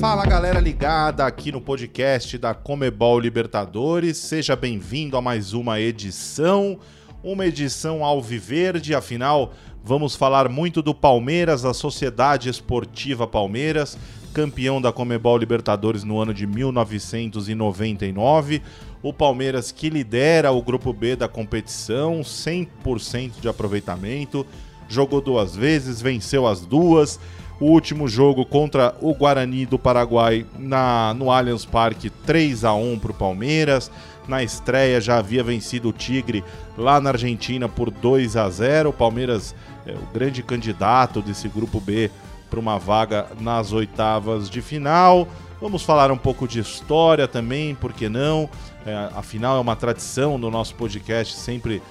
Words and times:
Fala 0.00 0.24
galera 0.24 0.58
ligada 0.58 1.26
aqui 1.26 1.52
no 1.52 1.60
podcast 1.60 2.38
da 2.38 2.54
Comebol 2.54 3.20
Libertadores, 3.20 4.16
seja 4.16 4.56
bem-vindo 4.56 5.14
a 5.14 5.20
mais 5.20 5.52
uma 5.52 5.78
edição, 5.78 6.78
uma 7.22 7.44
edição 7.44 8.02
alviverde, 8.02 8.94
afinal 8.94 9.52
vamos 9.84 10.16
falar 10.16 10.48
muito 10.48 10.80
do 10.80 10.94
Palmeiras, 10.94 11.66
a 11.66 11.74
Sociedade 11.74 12.48
Esportiva 12.48 13.26
Palmeiras, 13.26 13.98
campeão 14.32 14.80
da 14.80 14.90
Comebol 14.90 15.36
Libertadores 15.36 16.02
no 16.02 16.18
ano 16.18 16.32
de 16.32 16.46
1999, 16.46 18.62
o 19.02 19.12
Palmeiras 19.12 19.70
que 19.70 19.90
lidera 19.90 20.50
o 20.50 20.62
grupo 20.62 20.94
B 20.94 21.14
da 21.14 21.28
competição, 21.28 22.22
100% 22.22 23.32
de 23.38 23.50
aproveitamento, 23.50 24.46
jogou 24.88 25.20
duas 25.20 25.54
vezes, 25.54 26.00
venceu 26.00 26.46
as 26.46 26.64
duas 26.64 27.20
o 27.60 27.66
último 27.66 28.08
jogo 28.08 28.46
contra 28.46 28.94
o 29.00 29.14
Guarani 29.14 29.66
do 29.66 29.78
Paraguai 29.78 30.46
na, 30.58 31.14
no 31.14 31.30
Allianz 31.30 31.66
Parque 31.66 32.08
3 32.08 32.64
a 32.64 32.72
1 32.72 32.98
para 32.98 33.10
o 33.10 33.14
Palmeiras. 33.14 33.90
Na 34.26 34.42
estreia 34.42 35.00
já 35.00 35.18
havia 35.18 35.44
vencido 35.44 35.90
o 35.90 35.92
Tigre 35.92 36.42
lá 36.76 37.00
na 37.00 37.10
Argentina 37.10 37.68
por 37.68 37.90
2 37.90 38.36
a 38.36 38.48
0. 38.48 38.88
O 38.88 38.92
Palmeiras 38.92 39.54
é 39.86 39.92
o 39.92 40.12
grande 40.12 40.42
candidato 40.42 41.20
desse 41.20 41.48
grupo 41.48 41.78
B 41.80 42.10
para 42.48 42.58
uma 42.58 42.78
vaga 42.78 43.26
nas 43.38 43.72
oitavas 43.72 44.48
de 44.48 44.62
final. 44.62 45.28
Vamos 45.60 45.82
falar 45.82 46.10
um 46.10 46.16
pouco 46.16 46.48
de 46.48 46.58
história 46.58 47.28
também, 47.28 47.74
por 47.74 47.92
que 47.92 48.08
não? 48.08 48.48
É, 48.86 49.10
afinal, 49.14 49.58
é 49.58 49.60
uma 49.60 49.76
tradição 49.76 50.40
do 50.40 50.50
nosso 50.50 50.74
podcast 50.74 51.36
sempre 51.36 51.82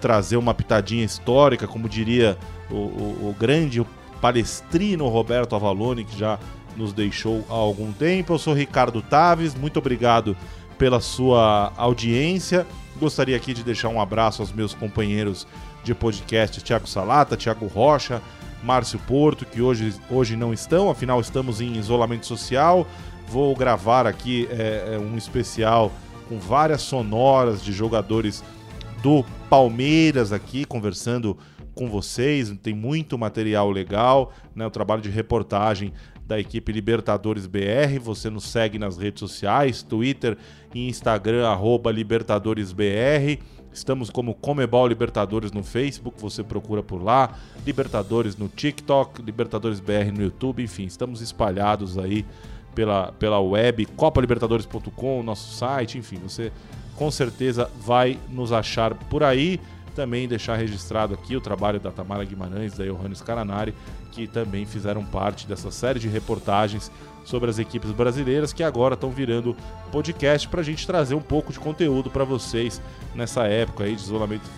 trazer 0.00 0.38
uma 0.38 0.54
pitadinha 0.54 1.04
histórica, 1.04 1.66
como 1.66 1.88
diria 1.88 2.38
o, 2.70 2.74
o, 2.74 3.28
o 3.30 3.36
grande 3.38 3.84
palestrino 4.20 5.08
Roberto 5.08 5.54
Avalone, 5.56 6.04
que 6.04 6.18
já 6.18 6.38
nos 6.76 6.92
deixou 6.92 7.44
há 7.48 7.54
algum 7.54 7.92
tempo. 7.92 8.34
Eu 8.34 8.38
sou 8.38 8.54
Ricardo 8.54 9.02
Taves, 9.02 9.54
muito 9.54 9.78
obrigado 9.78 10.36
pela 10.78 11.00
sua 11.00 11.72
audiência. 11.76 12.66
Gostaria 12.98 13.36
aqui 13.36 13.54
de 13.54 13.62
deixar 13.62 13.88
um 13.88 14.00
abraço 14.00 14.42
aos 14.42 14.52
meus 14.52 14.74
companheiros 14.74 15.46
de 15.82 15.94
podcast, 15.94 16.60
Tiago 16.62 16.86
Salata, 16.86 17.36
Tiago 17.36 17.66
Rocha, 17.66 18.22
Márcio 18.62 18.98
Porto, 19.00 19.46
que 19.46 19.62
hoje, 19.62 19.94
hoje 20.10 20.36
não 20.36 20.52
estão, 20.52 20.90
afinal 20.90 21.20
estamos 21.20 21.60
em 21.60 21.76
isolamento 21.76 22.26
social. 22.26 22.86
Vou 23.28 23.54
gravar 23.54 24.06
aqui 24.06 24.48
é, 24.50 24.98
um 24.98 25.16
especial 25.16 25.92
com 26.28 26.38
várias 26.38 26.82
sonoras 26.82 27.62
de 27.62 27.72
jogadores 27.72 28.44
do 29.02 29.24
Palmeiras 29.48 30.32
aqui, 30.32 30.64
conversando 30.64 31.36
com 31.80 31.88
vocês, 31.88 32.54
tem 32.62 32.74
muito 32.74 33.16
material 33.16 33.70
legal, 33.70 34.34
né? 34.54 34.66
O 34.66 34.70
trabalho 34.70 35.00
de 35.00 35.08
reportagem 35.08 35.94
da 36.26 36.38
equipe 36.38 36.70
Libertadores 36.70 37.46
BR. 37.46 37.98
Você 38.02 38.28
nos 38.28 38.44
segue 38.44 38.78
nas 38.78 38.98
redes 38.98 39.20
sociais, 39.20 39.82
Twitter 39.82 40.36
e 40.74 40.86
Instagram, 40.90 41.48
arroba 41.48 41.90
LibertadoresBR. 41.90 43.38
Estamos 43.72 44.10
como 44.10 44.34
Comebol 44.34 44.86
Libertadores 44.86 45.52
no 45.52 45.64
Facebook, 45.64 46.20
você 46.20 46.44
procura 46.44 46.82
por 46.82 47.02
lá, 47.02 47.38
Libertadores 47.64 48.36
no 48.36 48.46
TikTok, 48.46 49.22
Libertadores 49.22 49.80
BR 49.80 50.12
no 50.12 50.22
YouTube, 50.22 50.62
enfim, 50.62 50.84
estamos 50.84 51.22
espalhados 51.22 51.96
aí 51.96 52.26
pela, 52.74 53.10
pela 53.12 53.40
web, 53.40 53.86
copalibertadores.com, 53.86 55.22
nosso 55.22 55.56
site, 55.56 55.96
enfim, 55.96 56.16
você 56.16 56.52
com 56.96 57.10
certeza 57.10 57.70
vai 57.80 58.18
nos 58.28 58.52
achar 58.52 58.92
por 58.92 59.22
aí. 59.22 59.58
Também 59.94 60.28
deixar 60.28 60.56
registrado 60.56 61.14
aqui 61.14 61.36
o 61.36 61.40
trabalho 61.40 61.80
da 61.80 61.90
Tamara 61.90 62.24
Guimarães, 62.24 62.76
da 62.76 62.84
Johannes 62.84 63.20
Caranari, 63.20 63.74
que 64.12 64.26
também 64.26 64.64
fizeram 64.64 65.04
parte 65.04 65.46
dessa 65.46 65.70
série 65.70 65.98
de 65.98 66.08
reportagens 66.08 66.90
sobre 67.24 67.50
as 67.50 67.58
equipes 67.58 67.90
brasileiras 67.92 68.52
que 68.52 68.62
agora 68.62 68.94
estão 68.94 69.10
virando 69.10 69.56
podcast 69.92 70.48
para 70.48 70.60
a 70.60 70.64
gente 70.64 70.86
trazer 70.86 71.14
um 71.14 71.20
pouco 71.20 71.52
de 71.52 71.60
conteúdo 71.60 72.10
para 72.10 72.24
vocês 72.24 72.80
nessa 73.14 73.44
época 73.44 73.84
aí 73.84 73.94
de 73.94 74.02
isolamento, 74.02 74.48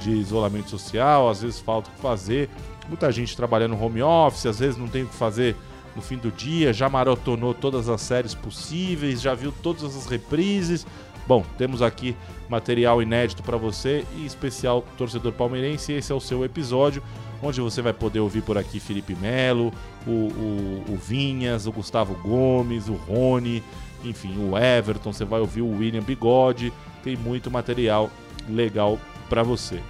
de 0.00 0.10
isolamento 0.10 0.70
social, 0.70 1.28
às 1.28 1.42
vezes 1.42 1.60
falta 1.60 1.88
o 1.88 1.92
que 1.92 2.00
fazer, 2.00 2.48
muita 2.88 3.10
gente 3.10 3.36
trabalhando 3.36 3.80
home 3.80 4.02
office, 4.02 4.46
às 4.46 4.58
vezes 4.58 4.76
não 4.76 4.88
tem 4.88 5.04
o 5.04 5.06
que 5.06 5.14
fazer 5.14 5.56
no 5.94 6.02
fim 6.02 6.16
do 6.16 6.30
dia, 6.30 6.72
já 6.72 6.88
maratonou 6.88 7.52
todas 7.52 7.88
as 7.88 8.00
séries 8.00 8.34
possíveis, 8.34 9.20
já 9.20 9.34
viu 9.34 9.52
todas 9.62 9.84
as 9.96 10.06
reprises, 10.06 10.86
Bom, 11.26 11.44
temos 11.56 11.80
aqui 11.80 12.16
material 12.48 13.00
inédito 13.00 13.42
para 13.42 13.56
você 13.56 14.04
e 14.16 14.26
especial 14.26 14.84
torcedor 14.96 15.32
palmeirense. 15.32 15.92
Esse 15.92 16.12
é 16.12 16.14
o 16.14 16.20
seu 16.20 16.44
episódio, 16.44 17.02
onde 17.42 17.60
você 17.60 17.80
vai 17.80 17.92
poder 17.92 18.20
ouvir 18.20 18.42
por 18.42 18.58
aqui 18.58 18.80
Felipe 18.80 19.14
Melo, 19.14 19.72
o, 20.06 20.10
o, 20.10 20.84
o 20.88 20.96
Vinhas, 20.96 21.66
o 21.66 21.72
Gustavo 21.72 22.14
Gomes, 22.14 22.88
o 22.88 22.94
Rony, 22.94 23.62
enfim, 24.04 24.36
o 24.38 24.58
Everton. 24.58 25.12
Você 25.12 25.24
vai 25.24 25.40
ouvir 25.40 25.62
o 25.62 25.78
William 25.78 26.02
Bigode. 26.02 26.72
Tem 27.02 27.16
muito 27.16 27.50
material 27.50 28.10
legal 28.48 28.98
para 29.28 29.42
você. 29.42 29.80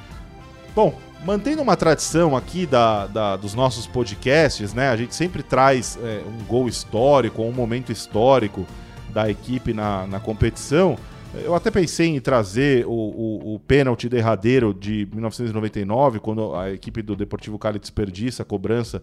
Bom, 0.75 0.95
mantendo 1.25 1.63
uma 1.63 1.77
tradição 1.77 2.37
aqui 2.37 2.67
da, 2.67 3.07
da, 3.07 3.37
dos 3.37 3.55
nossos 3.55 3.87
podcasts, 3.87 4.73
né? 4.73 4.91
A 4.91 4.97
gente 4.97 5.15
sempre 5.15 5.43
traz 5.43 5.99
é, 6.03 6.23
um 6.27 6.45
gol 6.45 6.69
histórico, 6.69 7.43
um 7.43 7.53
momento 7.53 7.91
histórico 7.91 8.67
da 9.09 9.29
equipe 9.29 9.73
na, 9.73 10.07
na 10.07 10.21
competição. 10.21 10.97
Eu 11.33 11.55
até 11.55 11.71
pensei 11.71 12.09
em 12.09 12.21
trazer 12.21 12.85
o, 12.87 12.91
o, 12.91 13.55
o 13.55 13.61
pênalti 13.61 14.09
derradeiro 14.09 14.75
de 14.75 15.07
1999, 15.13 16.19
quando 16.19 16.55
a 16.57 16.73
equipe 16.73 17.03
do 17.03 17.15
Deportivo 17.15 17.57
Cali 17.57 17.79
desperdiça 17.79 18.43
a 18.43 18.47
cobrança, 18.47 19.01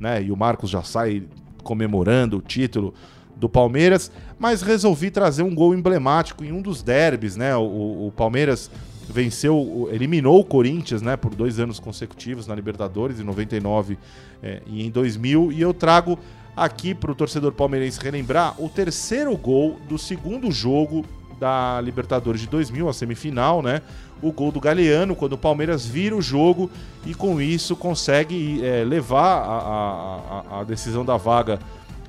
né? 0.00 0.20
E 0.20 0.32
o 0.32 0.36
Marcos 0.36 0.70
já 0.70 0.82
sai 0.82 1.22
comemorando 1.62 2.38
o 2.38 2.42
título 2.42 2.92
do 3.36 3.48
Palmeiras, 3.48 4.10
mas 4.38 4.60
resolvi 4.62 5.10
trazer 5.10 5.44
um 5.44 5.54
gol 5.54 5.72
emblemático 5.72 6.44
em 6.44 6.50
um 6.50 6.60
dos 6.60 6.82
derbys, 6.82 7.36
né? 7.36 7.54
O, 7.56 8.08
o 8.08 8.12
Palmeiras 8.16 8.68
venceu, 9.08 9.88
eliminou 9.92 10.40
o 10.40 10.44
Corinthians, 10.44 11.00
né? 11.00 11.16
Por 11.16 11.32
dois 11.32 11.60
anos 11.60 11.78
consecutivos 11.78 12.48
na 12.48 12.56
Libertadores, 12.56 13.20
em 13.20 13.24
99 13.24 13.96
é, 14.42 14.62
e 14.66 14.84
em 14.84 14.90
2000, 14.90 15.52
e 15.52 15.60
eu 15.60 15.72
trago 15.72 16.18
aqui 16.56 16.92
para 16.92 17.12
o 17.12 17.14
torcedor 17.14 17.52
palmeirense 17.52 18.00
relembrar 18.00 18.60
o 18.60 18.68
terceiro 18.68 19.36
gol 19.36 19.78
do 19.88 19.96
segundo 19.96 20.50
jogo 20.50 21.04
da 21.38 21.80
Libertadores 21.80 22.40
de 22.40 22.46
2000, 22.48 22.88
a 22.88 22.92
semifinal, 22.92 23.62
né? 23.62 23.82
O 24.20 24.32
gol 24.32 24.50
do 24.50 24.60
Galeano, 24.60 25.14
quando 25.14 25.34
o 25.34 25.38
Palmeiras 25.38 25.86
vira 25.86 26.16
o 26.16 26.22
jogo 26.22 26.70
e 27.06 27.14
com 27.14 27.40
isso 27.40 27.76
consegue 27.76 28.64
é, 28.64 28.84
levar 28.84 29.42
a, 29.42 30.54
a, 30.56 30.60
a, 30.60 30.64
decisão 30.64 31.04
da 31.04 31.16
vaga 31.16 31.58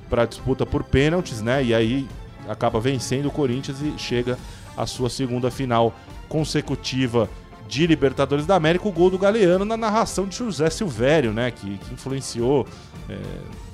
para 0.08 0.24
disputa 0.24 0.66
por 0.66 0.82
pênaltis, 0.82 1.40
né? 1.40 1.62
E 1.62 1.72
aí 1.72 2.08
acaba 2.48 2.80
vencendo 2.80 3.26
o 3.26 3.30
Corinthians 3.30 3.80
e 3.80 3.94
chega 3.96 4.36
à 4.76 4.86
sua 4.86 5.08
segunda 5.08 5.50
final 5.50 5.94
consecutiva 6.28 7.28
de 7.70 7.86
Libertadores 7.86 8.46
da 8.46 8.56
América, 8.56 8.88
o 8.88 8.92
gol 8.92 9.10
do 9.10 9.16
Galeano 9.16 9.64
na 9.64 9.76
narração 9.76 10.26
de 10.26 10.36
José 10.36 10.68
Silvério, 10.68 11.32
né? 11.32 11.52
Que, 11.52 11.78
que 11.78 11.94
influenciou 11.94 12.66
é, 13.08 13.16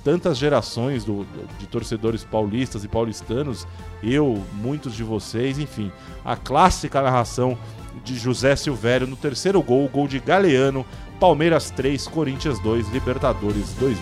tantas 0.04 0.36
gerações 0.36 1.02
do, 1.02 1.26
de 1.58 1.66
torcedores 1.66 2.22
paulistas 2.22 2.84
e 2.84 2.88
paulistanos, 2.88 3.66
eu, 4.02 4.44
muitos 4.52 4.94
de 4.94 5.02
vocês, 5.02 5.58
enfim, 5.58 5.90
a 6.22 6.36
clássica 6.36 7.00
narração 7.00 7.58
de 8.04 8.16
José 8.16 8.54
Silvério 8.54 9.06
no 9.06 9.16
terceiro 9.16 9.62
gol, 9.62 9.88
gol 9.88 10.06
de 10.06 10.20
Galeano, 10.20 10.84
Palmeiras 11.18 11.70
3, 11.70 12.06
Corinthians 12.06 12.60
2, 12.60 12.90
Libertadores 12.90 13.72
2000. 13.80 13.98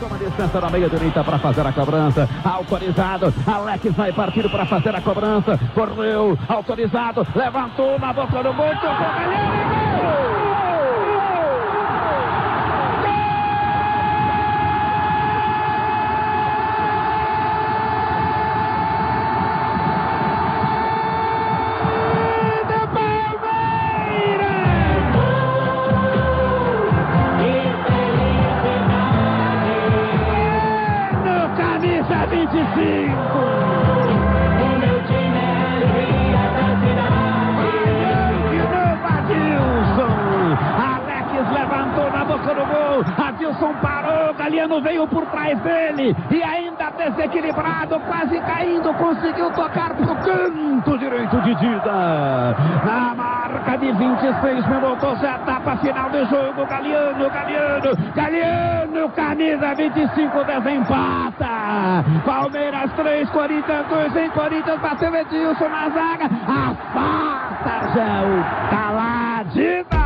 Toma 0.00 0.18
distância 0.18 0.60
na 0.60 0.70
meia 0.70 0.88
direita 0.88 1.22
para 1.22 1.38
fazer 1.38 1.66
a 1.66 1.72
cobrança. 1.72 2.28
Autorizado. 2.44 3.32
Alex 3.46 3.94
vai 3.94 4.12
partir 4.12 4.50
para 4.50 4.66
fazer 4.66 4.94
a 4.94 5.00
cobrança. 5.00 5.58
Correu. 5.74 6.38
Autorizado. 6.48 7.26
Levantou 7.34 7.98
na 7.98 8.12
boca 8.12 8.42
do 8.42 8.52
gol. 8.52 9.83
Adriano 44.64 44.80
veio 44.80 45.06
por 45.06 45.26
trás 45.26 45.58
dele 45.60 46.16
e 46.30 46.42
ainda 46.42 46.90
desequilibrado, 46.90 48.00
quase 48.00 48.40
caindo, 48.40 48.94
conseguiu 48.94 49.50
tocar 49.50 49.94
para 49.94 50.12
o 50.12 50.16
canto 50.16 50.98
direito 50.98 51.40
de 51.42 51.54
Dida. 51.56 52.56
Na 52.84 53.14
marca 53.14 53.76
de 53.76 53.92
26 53.92 54.66
minutos, 54.68 55.22
final 55.78 56.10
do 56.10 56.24
jogo. 56.26 56.66
Galeano, 56.66 57.30
Galeano, 57.30 58.12
Galeano, 58.14 59.08
camisa 59.10 59.74
25 59.74 60.44
desempata. 60.44 62.04
Palmeiras 62.24 62.92
3, 62.92 63.30
Corinthians 63.30 63.86
2, 63.88 64.16
em 64.16 64.30
Corinthians 64.30 64.80
bateu 64.80 65.14
Edilson 65.14 65.68
na 65.68 65.88
zaga. 65.90 66.24
Afasta, 66.46 67.92
Gel, 67.92 68.70
caladita. 68.70 70.04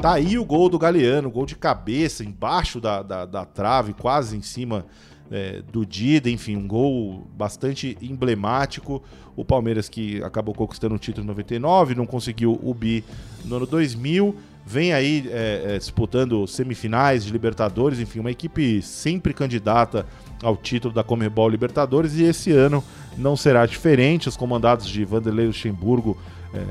Tá 0.00 0.12
aí 0.12 0.38
o 0.38 0.44
gol 0.44 0.68
do 0.68 0.78
Galeano, 0.78 1.30
gol 1.30 1.46
de 1.46 1.56
cabeça, 1.56 2.22
embaixo 2.22 2.78
da, 2.78 3.02
da, 3.02 3.24
da 3.24 3.46
trave, 3.46 3.94
quase 3.94 4.36
em 4.36 4.42
cima 4.42 4.84
é, 5.34 5.60
do 5.72 5.84
Dida, 5.84 6.30
enfim, 6.30 6.54
um 6.54 6.64
gol 6.64 7.26
bastante 7.36 7.98
emblemático. 8.00 9.02
O 9.34 9.44
Palmeiras 9.44 9.88
que 9.88 10.22
acabou 10.22 10.54
conquistando 10.54 10.94
o 10.94 10.98
título 10.98 11.24
em 11.24 11.26
99, 11.26 11.96
não 11.96 12.06
conseguiu 12.06 12.56
o 12.62 12.72
bi 12.72 13.02
no 13.44 13.56
ano 13.56 13.66
2000, 13.66 14.32
vem 14.64 14.92
aí 14.92 15.28
é, 15.28 15.74
é, 15.74 15.78
disputando 15.78 16.46
semifinais 16.46 17.24
de 17.24 17.32
Libertadores, 17.32 17.98
enfim, 17.98 18.20
uma 18.20 18.30
equipe 18.30 18.80
sempre 18.80 19.34
candidata 19.34 20.06
ao 20.40 20.56
título 20.56 20.94
da 20.94 21.02
Comebol 21.02 21.48
Libertadores 21.48 22.14
e 22.14 22.22
esse 22.22 22.52
ano 22.52 22.82
não 23.18 23.36
será 23.36 23.66
diferente. 23.66 24.28
Os 24.28 24.36
comandados 24.36 24.86
de 24.86 25.04
Vanderlei 25.04 25.48
Luxemburgo 25.48 26.16
é, 26.54 26.64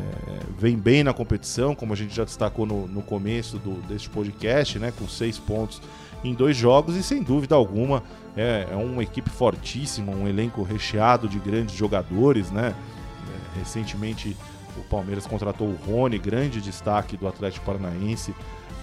vem 0.57 0.77
bem 0.77 1.04
na 1.04 1.12
competição, 1.12 1.75
como 1.75 1.92
a 1.92 1.98
gente 1.98 2.15
já 2.15 2.24
destacou 2.24 2.65
no, 2.65 2.88
no 2.88 3.01
começo 3.01 3.57
do, 3.57 3.74
deste 3.89 4.10
podcast, 4.10 4.80
né, 4.80 4.94
com 4.98 5.06
seis 5.06 5.38
pontos 5.38 5.81
em 6.24 6.34
dois 6.34 6.56
jogos 6.56 6.96
e 6.96 7.04
sem 7.04 7.22
dúvida 7.22 7.56
alguma 7.56 8.04
é, 8.36 8.68
é 8.72 8.75
uma 8.75 9.04
equipe 9.04 9.30
fortíssima, 9.30 10.12
um 10.12 10.28
elenco 10.28 10.64
recheado 10.64 11.28
de 11.28 11.38
grandes 11.40 11.75
jogadores, 11.75 12.52
né? 12.52 12.74
É, 12.75 13.60
recentemente 13.60 14.36
o 14.78 14.81
Palmeiras 14.84 15.28
contratou 15.28 15.68
o 15.68 15.75
Rony, 15.75 16.18
grande 16.18 16.60
destaque 16.60 17.16
do 17.16 17.28
Atlético 17.28 17.66
Paranaense 17.66 18.34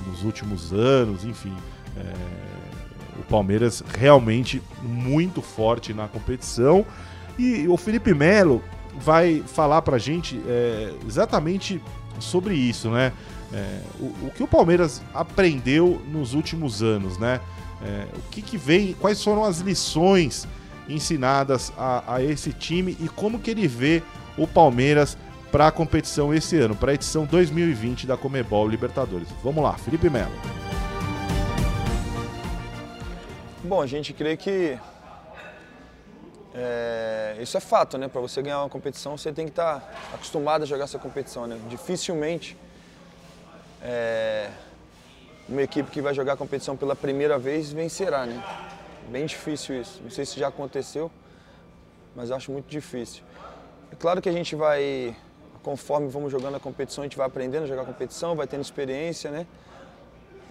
nos 0.07 0.23
últimos 0.23 0.73
anos, 0.73 1.25
enfim. 1.25 1.55
É, 1.97 2.13
o 3.19 3.23
Palmeiras 3.25 3.83
realmente 3.99 4.63
muito 4.83 5.43
forte 5.43 5.93
na 5.93 6.09
competição. 6.09 6.87
E 7.39 7.67
o 7.69 7.77
Felipe 7.77 8.15
Melo 8.15 8.63
vai 8.99 9.43
falar 9.47 9.83
pra 9.83 9.99
gente 9.99 10.41
é, 10.47 10.93
exatamente 11.07 11.81
sobre 12.21 12.55
isso, 12.55 12.91
né? 12.91 13.13
É, 13.53 13.81
o, 13.99 14.27
o, 14.27 14.33
que 14.35 14.43
o 14.43 14.47
Palmeiras 14.47 15.03
aprendeu 15.13 16.01
nos 16.09 16.35
últimos 16.35 16.83
anos, 16.83 17.19
né? 17.19 17.41
É, 17.83 18.07
o 18.15 18.31
que, 18.31 18.43
que 18.43 18.57
vem, 18.57 18.93
quais 18.95 19.23
foram 19.23 19.45
as 19.45 19.59
lições 19.59 20.47
ensinadas 20.89 21.73
a, 21.77 22.15
a 22.15 22.23
esse 22.23 22.53
time 22.53 22.97
e 23.01 23.09
como 23.09 23.39
que 23.39 23.51
ele 23.51 23.67
vê 23.67 24.03
o 24.37 24.47
Palmeiras 24.47 25.17
para 25.51 25.67
a 25.67 25.73
competição 25.73 26.33
esse 26.33 26.57
ano, 26.57 26.77
para 26.77 26.93
a 26.93 26.95
edição 26.95 27.25
2020 27.25 28.07
da 28.07 28.17
Comebol 28.17 28.69
Libertadores. 28.69 29.29
Vamos 29.43 29.63
lá, 29.63 29.73
Felipe 29.75 30.09
Melo. 30.09 30.33
Bom, 33.65 33.83
a 33.83 33.87
gente 33.87 34.13
crê 34.13 34.37
que 34.37 34.79
é, 36.55 37.37
isso 37.41 37.57
é 37.57 37.61
fato, 37.61 37.97
né? 37.97 38.09
Para 38.09 38.21
você 38.21 38.43
ganhar 38.43 38.61
uma 38.61 38.69
competição, 38.69 39.17
você 39.17 39.33
tem 39.33 39.45
que 39.45 39.53
estar 39.53 39.81
tá 39.81 40.15
acostumado 40.15 40.63
a 40.63 40.67
jogar 40.67 40.85
essa 40.85 40.99
competição, 40.99 41.47
né? 41.47 41.61
Dificilmente 41.69 42.57
é, 43.83 44.51
uma 45.49 45.63
equipe 45.63 45.91
que 45.91 46.03
vai 46.03 46.13
jogar 46.13 46.33
a 46.33 46.37
competição 46.37 46.77
pela 46.77 46.97
primeira 46.97 47.39
vez 47.39 47.73
vencerá, 47.73 48.27
né? 48.27 48.43
Bem 49.09 49.27
difícil 49.27 49.81
isso. 49.81 50.01
Não 50.03 50.11
sei 50.11 50.25
se 50.27 50.41
já 50.41 50.49
aconteceu, 50.49 51.11
mas 52.17 52.31
acho 52.31 52.51
muito 52.51 52.67
difícil. 52.67 53.23
É 53.93 53.97
claro 53.97 54.21
que 54.21 54.29
a 54.29 54.33
gente 54.33 54.57
vai, 54.57 55.17
conforme 55.63 56.09
vamos 56.09 56.33
jogando 56.33 56.57
a 56.57 56.61
competição, 56.61 57.03
a 57.03 57.07
gente 57.07 57.17
vai 57.17 57.27
aprendendo 57.27 57.65
a 57.65 57.67
jogar 57.67 57.83
a 57.83 57.87
competição, 57.87 58.35
vai 58.35 58.47
tendo 58.47 58.63
experiência, 58.63 59.31
né? 59.31 59.47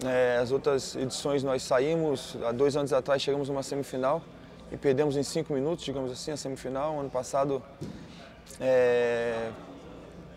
É, 0.02 0.38
as 0.40 0.50
outras 0.50 0.96
edições 0.96 1.42
nós 1.42 1.62
saímos, 1.62 2.38
há 2.46 2.52
dois 2.52 2.74
anos 2.74 2.90
atrás 2.90 3.20
chegamos 3.20 3.50
numa 3.50 3.62
semifinal 3.62 4.22
e 4.72 4.76
perdemos 4.76 5.16
em 5.16 5.22
cinco 5.22 5.52
minutos, 5.52 5.84
digamos 5.84 6.12
assim, 6.12 6.30
a 6.30 6.36
semifinal. 6.36 6.98
Ano 7.00 7.10
passado 7.10 7.62
é, 8.60 9.50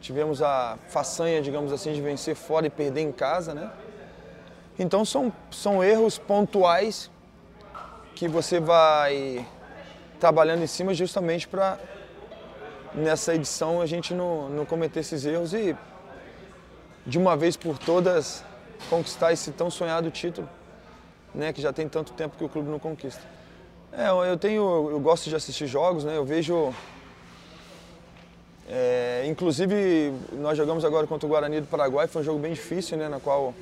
tivemos 0.01 0.41
a 0.41 0.77
façanha, 0.89 1.41
digamos 1.41 1.71
assim, 1.71 1.93
de 1.93 2.01
vencer 2.01 2.35
fora 2.35 2.67
e 2.67 2.69
perder 2.69 3.01
em 3.01 3.11
casa, 3.11 3.53
né? 3.53 3.71
Então 4.77 5.05
são, 5.05 5.31
são 5.51 5.83
erros 5.83 6.17
pontuais 6.17 7.11
que 8.15 8.27
você 8.27 8.59
vai 8.59 9.45
trabalhando 10.19 10.63
em 10.63 10.67
cima 10.67 10.93
justamente 10.93 11.47
para 11.47 11.77
nessa 12.93 13.33
edição 13.33 13.81
a 13.81 13.85
gente 13.85 14.13
não, 14.13 14.49
não 14.49 14.65
cometer 14.65 14.99
esses 14.99 15.25
erros 15.25 15.53
e 15.53 15.75
de 17.05 17.17
uma 17.17 17.35
vez 17.35 17.57
por 17.57 17.77
todas 17.77 18.43
conquistar 18.89 19.33
esse 19.33 19.51
tão 19.51 19.69
sonhado 19.69 20.09
título, 20.11 20.47
né, 21.33 21.51
que 21.51 21.61
já 21.61 21.73
tem 21.73 21.87
tanto 21.87 22.13
tempo 22.13 22.37
que 22.37 22.43
o 22.43 22.49
clube 22.49 22.69
não 22.69 22.79
conquista. 22.79 23.21
É, 23.95 24.09
eu 24.09 24.37
tenho, 24.37 24.89
eu 24.89 24.99
gosto 24.99 25.29
de 25.29 25.35
assistir 25.35 25.67
jogos, 25.67 26.03
né? 26.03 26.17
Eu 26.17 26.25
vejo, 26.25 26.73
é, 28.67 29.23
inclusive 29.27 30.11
nós 30.31 30.57
jogamos 30.57 30.83
agora 30.83 31.05
contra 31.05 31.27
o 31.27 31.29
Guarani 31.29 31.61
do 31.61 31.67
Paraguai, 31.67 32.07
foi 32.07 32.23
um 32.23 32.25
jogo 32.25 32.39
bem 32.39 32.53
difícil, 32.53 32.97
né? 32.97 33.07
Na 33.07 33.19
qual 33.19 33.53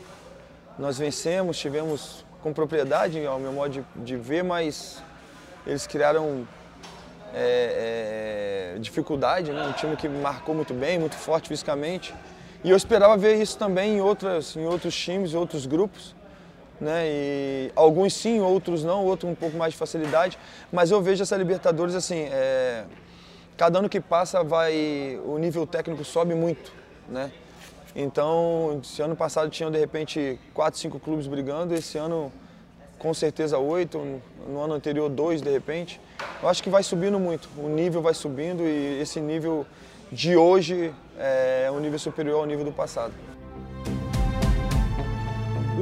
nós 0.79 0.97
vencemos, 0.97 1.59
tivemos 1.59 2.23
com 2.41 2.53
propriedade, 2.53 3.25
ao 3.25 3.39
meu 3.39 3.51
modo 3.51 3.71
de, 3.71 3.83
de 3.97 4.15
ver, 4.15 4.41
mas 4.41 5.03
eles 5.67 5.85
criaram 5.85 6.47
é, 7.33 8.75
é, 8.75 8.79
dificuldade, 8.79 9.51
né? 9.51 9.67
Um 9.67 9.73
time 9.73 9.97
que 9.97 10.07
marcou 10.07 10.55
muito 10.55 10.73
bem, 10.73 10.97
muito 10.97 11.15
forte 11.15 11.49
fisicamente. 11.49 12.15
E 12.63 12.69
eu 12.69 12.77
esperava 12.77 13.17
ver 13.17 13.35
isso 13.35 13.57
também 13.57 13.97
em, 13.97 14.01
outras, 14.01 14.55
em 14.55 14.65
outros 14.65 14.95
times, 14.95 15.33
em 15.33 15.37
outros 15.37 15.65
grupos 15.65 16.15
né? 16.81 17.03
E 17.05 17.71
alguns 17.75 18.13
sim, 18.13 18.41
outros 18.41 18.83
não, 18.83 19.05
outros 19.05 19.31
um 19.31 19.35
pouco 19.35 19.55
mais 19.55 19.71
de 19.71 19.77
facilidade. 19.77 20.37
Mas 20.71 20.89
eu 20.89 21.01
vejo 21.01 21.21
essa 21.21 21.37
Libertadores 21.37 21.93
assim, 21.93 22.27
é... 22.31 22.83
cada 23.55 23.77
ano 23.79 23.87
que 23.87 24.01
passa 24.01 24.43
vai 24.43 25.19
o 25.23 25.37
nível 25.37 25.67
técnico 25.67 26.03
sobe 26.03 26.33
muito, 26.33 26.73
né? 27.07 27.31
Então, 27.95 28.79
esse 28.81 29.01
ano 29.01 29.15
passado 29.15 29.49
tinham 29.49 29.69
de 29.69 29.77
repente 29.77 30.39
quatro, 30.53 30.79
cinco 30.79 30.99
clubes 30.99 31.27
brigando, 31.27 31.75
esse 31.75 31.97
ano 31.97 32.31
com 32.97 33.13
certeza 33.13 33.57
oito, 33.57 33.97
no 34.47 34.61
ano 34.61 34.73
anterior 34.73 35.09
dois 35.09 35.41
de 35.41 35.49
repente. 35.51 35.99
Eu 36.41 36.47
acho 36.47 36.63
que 36.63 36.69
vai 36.69 36.83
subindo 36.83 37.19
muito, 37.19 37.49
o 37.57 37.67
nível 37.67 38.01
vai 38.01 38.13
subindo 38.13 38.63
e 38.63 39.01
esse 39.01 39.19
nível 39.19 39.65
de 40.11 40.35
hoje 40.37 40.93
é 41.17 41.69
um 41.71 41.79
nível 41.79 41.99
superior 41.99 42.39
ao 42.39 42.45
nível 42.45 42.63
do 42.63 42.71
passado. 42.71 43.13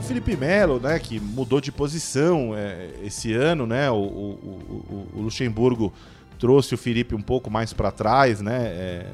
Felipe 0.10 0.36
Melo, 0.36 0.80
né, 0.80 0.98
que 0.98 1.20
mudou 1.20 1.62
de 1.62 1.72
posição 1.72 2.56
é, 2.56 2.90
esse 3.04 3.32
ano, 3.32 3.68
né, 3.68 3.92
o, 3.92 3.94
o, 3.94 5.08
o, 5.14 5.20
o, 5.20 5.22
Luxemburgo 5.22 5.94
trouxe 6.40 6.74
o 6.74 6.78
Felipe 6.80 7.14
um 7.14 7.22
pouco 7.22 7.52
mais 7.52 7.74
para 7.74 7.92
trás, 7.92 8.42
né, 8.42 8.58
é, 8.70 9.06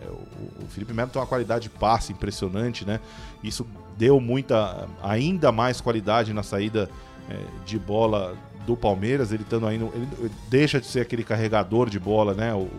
o, 0.64 0.66
Felipe 0.70 0.94
Melo 0.94 1.10
tem 1.10 1.22
uma 1.22 1.28
qualidade 1.28 1.64
de 1.64 1.70
passe 1.70 2.14
impressionante, 2.14 2.86
né, 2.86 3.02
isso 3.44 3.68
deu 3.98 4.22
muita, 4.22 4.88
ainda 5.04 5.52
mais 5.52 5.82
qualidade 5.82 6.32
na 6.32 6.44
saída 6.44 6.90
é, 7.30 7.36
de 7.66 7.78
bola 7.78 8.34
do 8.66 8.78
Palmeiras, 8.78 9.34
ele 9.34 9.44
estando 9.44 9.70
no, 9.72 9.92
ele 9.94 10.32
deixa 10.48 10.80
de 10.80 10.88
ser 10.88 11.02
aquele 11.02 11.25
carregador 11.25 11.90
de 11.90 12.00
bola, 12.00 12.34
né, 12.34 12.54
o, 12.54 12.70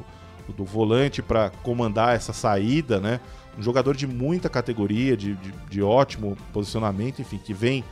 do 0.57 0.65
volante 0.65 1.21
para 1.21 1.51
comandar 1.63 2.17
essa 2.17 2.33
saída, 2.33 2.99
né, 2.99 3.21
um 3.59 3.63
jogador 3.63 3.95
de 3.95 4.07
muita 4.07 4.49
categoria, 4.49 5.15
de, 5.15 5.35
de, 5.35 5.53
de 5.69 5.83
ótimo 5.83 6.35
posicionamento, 6.51 7.21
enfim, 7.21 7.37
que 7.37 7.53
vem 7.53 7.85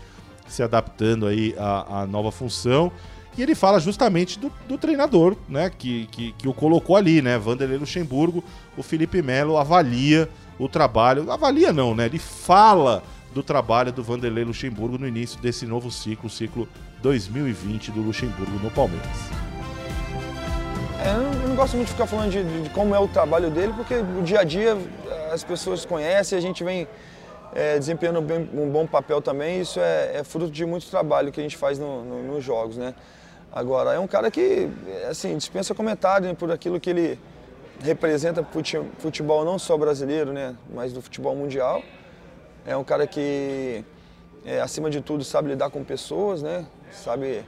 se 0.47 0.63
adaptando 0.63 1.27
aí 1.27 1.55
à, 1.59 2.03
à 2.03 2.07
nova 2.07 2.31
função. 2.31 2.93
E 3.37 3.43
ele 3.43 3.55
fala 3.55 3.81
justamente 3.81 4.39
do, 4.39 4.51
do 4.69 4.79
treinador, 4.79 5.37
né, 5.49 5.69
que, 5.69 6.07
que, 6.07 6.33
que, 6.33 6.49
o 6.49 6.55
colocou 6.55 6.97
ali, 6.97 7.21
né, 7.21 7.37
Vanderlei 7.37 7.79
Luxemburgo. 7.79 8.45
O 8.77 8.83
Felipe 8.83 9.21
Melo 9.23 9.59
avalia 9.59 10.29
o 10.59 10.69
trabalho, 10.69 11.31
avalia 11.31 11.73
não, 11.73 11.95
né, 11.95 12.07
ele 12.07 12.19
fala 12.19 13.03
do 13.35 13.43
trabalho 13.43 13.93
do 13.93 14.05
Vanderlei 14.05 14.45
Luxemburgo 14.45 14.97
no 14.97 15.09
início 15.09 15.41
desse 15.41 15.67
novo 15.67 15.91
ciclo, 15.91 16.31
ciclo 16.31 16.69
2020 17.03 17.91
do 17.91 18.01
Luxemburgo 18.01 18.53
no 18.63 18.71
Palmeiras. 18.71 19.09
É, 21.05 21.43
eu 21.43 21.49
não 21.49 21.57
gosto 21.57 21.75
muito 21.75 21.89
de 21.89 21.93
ficar 21.93 22.07
falando 22.07 22.31
de, 22.31 22.63
de, 22.63 22.71
como 22.71 22.95
é 22.95 22.99
o 22.99 23.09
trabalho 23.09 23.51
dele, 23.51 23.73
porque 23.77 23.95
o 23.97 24.23
dia 24.23 24.41
a 24.41 24.45
dia 24.45 24.79
as 25.33 25.43
pessoas 25.43 25.85
conhecem, 25.85 26.39
a 26.39 26.41
gente 26.41 26.63
vem 26.63 26.87
é, 27.55 27.79
desempenhando 27.79 28.21
bem, 28.21 28.49
um 28.53 28.69
bom 28.69 28.87
papel 28.87 29.23
também. 29.23 29.61
Isso 29.61 29.79
é, 29.81 30.17
é, 30.17 30.25
fruto 30.25 30.51
de 30.51 30.67
muito 30.67 30.87
trabalho 30.91 31.31
que 31.31 31.41
a 31.41 31.43
gente 31.43 31.57
faz 31.57 31.79
no, 31.79 32.05
no, 32.05 32.23
nos 32.35 32.45
jogos, 32.45 32.77
né? 32.77 32.95
Agora, 33.53 33.95
é 33.95 33.99
um 34.01 34.07
cara 34.07 34.31
que, 34.31 34.69
assim, 35.09 35.37
dispensa 35.37 35.75
comentário 35.75 36.27
né, 36.27 36.35
por 36.35 36.51
aquilo 36.51 36.81
que 36.81 36.91
ele 36.91 37.19
representa 37.81 38.45
futebol 38.99 39.45
não 39.45 39.59
só 39.61 39.77
brasileiro, 39.77 40.33
né, 40.33 40.57
mas 40.75 40.93
do 40.93 41.01
futebol 41.01 41.37
mundial. 41.37 41.81
É 42.67 42.77
um 42.77 42.83
cara 42.83 43.07
que, 43.07 43.85
é, 44.45 44.61
acima 44.61 44.91
de 44.91 45.01
tudo, 45.01 45.23
sabe 45.23 45.51
lidar 45.51 45.71
com 45.71 45.85
pessoas, 45.85 46.43
né? 46.43 46.67
Sabe 46.91 47.45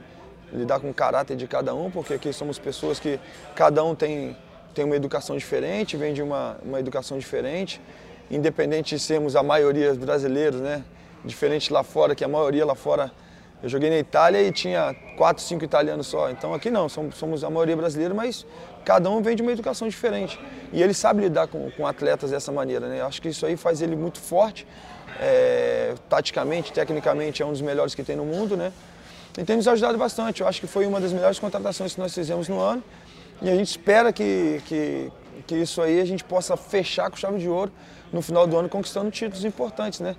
lidar 0.53 0.79
com 0.79 0.89
o 0.89 0.93
caráter 0.93 1.35
de 1.35 1.45
cada 1.45 1.73
um, 1.75 1.91
porque 1.91 2.13
aqui 2.13 2.31
somos 2.31 2.57
pessoas 2.57 2.99
que 2.99 3.19
cada 3.53 3.83
um 3.83 3.93
tem 3.93 4.37
tem 4.77 4.85
uma 4.85 4.95
educação 4.95 5.35
diferente, 5.35 5.97
vem 5.97 6.13
de 6.13 6.21
uma, 6.21 6.55
uma 6.63 6.79
educação 6.79 7.17
diferente, 7.17 7.81
independente 8.29 8.95
de 8.95 9.01
sermos 9.01 9.35
a 9.35 9.43
maioria 9.43 9.93
brasileiros, 9.93 10.59
né? 10.61 10.83
Diferente 11.23 11.71
lá 11.71 11.83
fora, 11.83 12.15
que 12.15 12.23
a 12.23 12.27
maioria 12.27 12.65
lá 12.65 12.75
fora. 12.75 13.11
Eu 13.61 13.69
joguei 13.69 13.89
na 13.89 13.97
Itália 13.97 14.41
e 14.43 14.51
tinha 14.51 14.95
quatro, 15.17 15.41
cinco 15.41 15.65
italianos 15.65 16.05
só. 16.07 16.29
Então 16.29 16.53
aqui 16.53 16.69
não, 16.69 16.87
somos, 16.87 17.43
a 17.43 17.49
maioria 17.49 17.75
brasileira, 17.75 18.13
mas 18.13 18.45
cada 18.85 19.09
um 19.09 19.21
vem 19.21 19.35
de 19.35 19.41
uma 19.41 19.51
educação 19.51 19.87
diferente. 19.87 20.39
E 20.71 20.81
ele 20.81 20.93
sabe 20.93 21.21
lidar 21.21 21.47
com, 21.47 21.71
com 21.71 21.87
atletas 21.87 22.29
dessa 22.29 22.51
maneira, 22.51 22.87
né? 22.87 23.01
Acho 23.01 23.21
que 23.21 23.29
isso 23.29 23.45
aí 23.45 23.57
faz 23.57 23.81
ele 23.81 23.95
muito 23.95 24.19
forte. 24.19 24.67
É, 25.19 25.95
taticamente, 26.07 26.71
tecnicamente, 26.71 27.41
é 27.41 27.45
um 27.45 27.51
dos 27.51 27.61
melhores 27.61 27.95
que 27.95 28.03
tem 28.03 28.15
no 28.15 28.25
mundo, 28.25 28.55
né? 28.55 28.71
E 29.35 29.43
tem 29.43 29.55
nos 29.55 29.67
ajudado 29.67 29.97
bastante. 29.97 30.41
Eu 30.41 30.47
acho 30.47 30.61
que 30.61 30.67
foi 30.67 30.85
uma 30.85 31.01
das 31.01 31.11
melhores 31.11 31.39
contratações 31.39 31.95
que 31.95 31.99
nós 31.99 32.13
fizemos 32.13 32.47
no 32.47 32.59
ano. 32.59 32.83
E 33.41 33.49
a 33.49 33.55
gente 33.55 33.69
espera 33.69 34.13
que, 34.13 34.61
que, 34.65 35.11
que 35.47 35.55
isso 35.55 35.81
aí 35.81 35.99
a 35.99 36.05
gente 36.05 36.23
possa 36.23 36.55
fechar 36.55 37.09
com 37.09 37.17
chave 37.17 37.39
de 37.39 37.47
ouro 37.47 37.71
no 38.11 38.21
final 38.21 38.47
do 38.47 38.57
ano 38.57 38.69
conquistando 38.69 39.11
títulos 39.11 39.43
importantes, 39.45 39.99
né? 39.99 40.15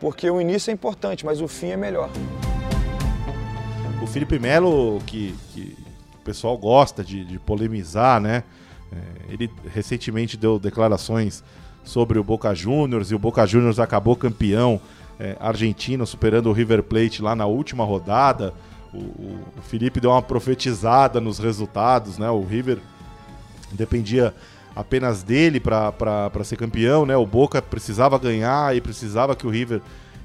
Porque 0.00 0.28
o 0.28 0.40
início 0.40 0.70
é 0.70 0.74
importante, 0.74 1.24
mas 1.24 1.40
o 1.40 1.48
fim 1.48 1.68
é 1.68 1.76
melhor. 1.76 2.10
O 4.02 4.06
Felipe 4.06 4.38
Melo, 4.38 5.00
que, 5.06 5.34
que 5.52 5.76
o 6.14 6.18
pessoal 6.24 6.56
gosta 6.58 7.02
de, 7.02 7.24
de 7.24 7.38
polemizar, 7.38 8.20
né? 8.20 8.44
É, 8.92 9.32
ele 9.32 9.50
recentemente 9.72 10.36
deu 10.36 10.58
declarações 10.58 11.42
sobre 11.82 12.18
o 12.18 12.24
Boca 12.24 12.54
Juniors 12.54 13.10
e 13.10 13.14
o 13.14 13.18
Boca 13.18 13.46
Juniors 13.46 13.78
acabou 13.78 14.16
campeão 14.16 14.80
é, 15.18 15.36
argentino, 15.40 16.06
superando 16.06 16.48
o 16.48 16.52
River 16.52 16.82
Plate 16.82 17.22
lá 17.22 17.34
na 17.34 17.46
última 17.46 17.84
rodada. 17.84 18.52
O, 18.92 18.98
o, 18.98 19.38
o, 19.58 19.62
Felipe 19.62 20.00
deu 20.00 20.10
uma 20.10 20.22
profetizada 20.22 21.20
nos 21.20 21.38
resultados, 21.38 22.18
né? 22.18 22.30
O 22.30 22.42
River 22.42 22.78
dependia 23.72 24.34
apenas 24.74 25.22
dele 25.22 25.60
para 25.60 26.44
ser 26.44 26.56
campeão, 26.56 27.06
né? 27.06 27.16
O 27.16 27.26
Boca 27.26 27.62
precisava 27.62 28.18
ganhar 28.18 28.74
e 28.76 28.80
precisava 28.80 29.36
que 29.36 29.46
o 29.46 29.50
River 29.50 29.80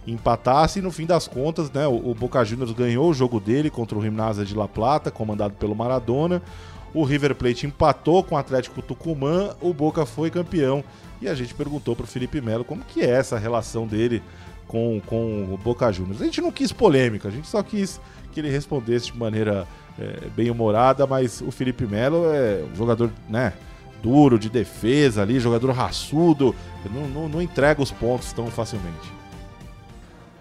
empatasse 0.08 0.79
e 0.79 0.82
no 0.82 0.91
fim 0.91 1.06
das 1.06 1.27
contas, 1.27 1.72
né, 1.72 1.86
o, 1.88 2.10
o 2.10 2.15
Boca 2.15 2.44
Juniors 2.44 2.72
ganhou 2.72 3.10
o 3.10 3.13
jogo 3.13 3.39
dele 3.39 3.70
contra 3.70 3.98
o 3.98 4.01
Gimnasia 4.01 4.46
de 4.46 4.56
La 4.56 4.68
Plata, 4.68 5.12
comandado 5.12 5.53
pelo 5.56 5.75
Maradona. 5.75 6.41
O 6.94 7.03
River 7.03 7.36
Plate 7.36 7.68
empatou 7.68 8.24
com 8.24 8.36
o 8.36 8.38
Atlético 8.38 8.82
Tucumã, 8.82 9.56
o 9.62 9.74
Boca 9.74 10.06
foi 10.06 10.32
campeão. 10.32 10.84
E 11.22 11.27
a 11.27 11.36
gente 11.36 11.53
perguntou 11.53 11.96
para 11.96 12.06
o 12.06 12.08
Felipe 12.08 12.41
Melo 12.41 12.63
como 12.63 12.84
que 12.84 13.01
é 13.01 13.10
essa 13.10 13.38
relação 13.38 13.86
dele 13.86 14.24
com, 14.68 15.01
com 15.06 15.53
o 15.53 15.60
Boca 15.63 15.91
Juniors. 15.91 16.22
A 16.22 16.25
gente 16.25 16.41
não 16.41 16.51
quis 16.51 16.72
polêmica, 16.72 17.27
a 17.27 17.32
gente 17.32 17.48
só 17.48 17.62
quis 17.62 18.01
que 18.32 18.39
ele 18.39 18.50
respondesse 18.50 19.12
de 19.12 19.18
maneira 19.18 19.68
é, 20.00 20.27
bem 20.36 20.50
humorada, 20.50 21.06
mas 21.06 21.41
o 21.41 21.51
Felipe 21.51 21.86
Melo 21.86 22.25
é 22.34 22.63
um 22.72 22.75
jogador, 22.75 23.12
né, 23.27 23.53
duro, 24.01 24.39
de 24.39 24.50
defesa 24.50 25.22
ali, 25.22 25.39
jogador 25.39 25.72
raçudo, 25.72 26.56
não, 26.91 27.08
não, 27.08 27.29
não 27.29 27.41
entrega 27.41 27.82
os 27.82 27.91
pontos 27.91 28.34
tão 28.34 28.48
facilmente. 28.48 29.20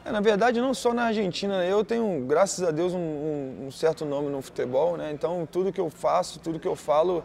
É, 0.05 0.11
na 0.11 0.21
verdade, 0.21 0.61
não 0.61 0.73
só 0.73 0.95
na 0.95 1.05
Argentina, 1.05 1.59
né, 1.59 1.71
eu 1.71 1.85
tenho, 1.85 2.25
graças 2.27 2.67
a 2.67 2.71
Deus, 2.71 2.95
um, 2.95 2.99
um, 2.99 3.67
um, 3.67 3.71
certo 3.71 4.07
nome 4.07 4.31
no 4.31 4.41
futebol, 4.41 4.97
né? 4.97 5.13
Então, 5.13 5.47
tudo 5.51 5.71
que 5.71 5.81
eu 5.81 5.91
faço, 5.91 6.39
tudo 6.41 6.59
que 6.59 6.67
eu 6.67 6.75
falo, 6.75 7.23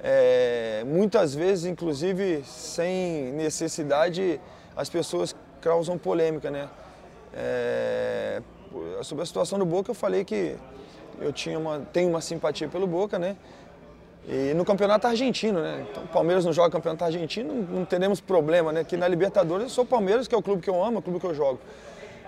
é, 0.00 0.84
muitas 0.86 1.34
vezes, 1.34 1.64
inclusive, 1.64 2.42
sem 2.44 3.32
necessidade, 3.32 4.40
as 4.76 4.88
pessoas 4.88 5.34
causam 5.60 5.98
polêmica, 5.98 6.50
né? 6.50 6.68
É, 7.34 8.42
sobre 9.02 9.22
a 9.22 9.26
situação 9.26 9.58
do 9.58 9.64
Boca, 9.64 9.90
eu 9.90 9.94
falei 9.94 10.24
que 10.24 10.56
eu 11.20 11.32
tinha 11.32 11.58
uma, 11.58 11.80
tenho 11.92 12.08
uma 12.08 12.20
simpatia 12.20 12.68
pelo 12.68 12.86
Boca, 12.86 13.18
né? 13.18 13.36
E 14.32 14.54
no 14.54 14.64
campeonato 14.64 15.08
argentino, 15.08 15.60
né? 15.60 15.84
Então, 15.90 16.04
o 16.04 16.06
Palmeiras 16.06 16.44
não 16.44 16.52
joga 16.52 16.70
campeonato 16.70 17.04
argentino, 17.04 17.66
não 17.68 17.84
teremos 17.84 18.20
problema, 18.20 18.70
né? 18.70 18.84
Que 18.84 18.96
na 18.96 19.08
Libertadores 19.08 19.64
eu 19.64 19.68
sou 19.70 19.84
Palmeiras, 19.84 20.28
que 20.28 20.34
é 20.34 20.38
o 20.38 20.42
clube 20.42 20.62
que 20.62 20.70
eu 20.70 20.80
amo, 20.80 20.98
é 20.98 21.00
o 21.00 21.02
clube 21.02 21.18
que 21.18 21.26
eu 21.26 21.34
jogo. 21.34 21.58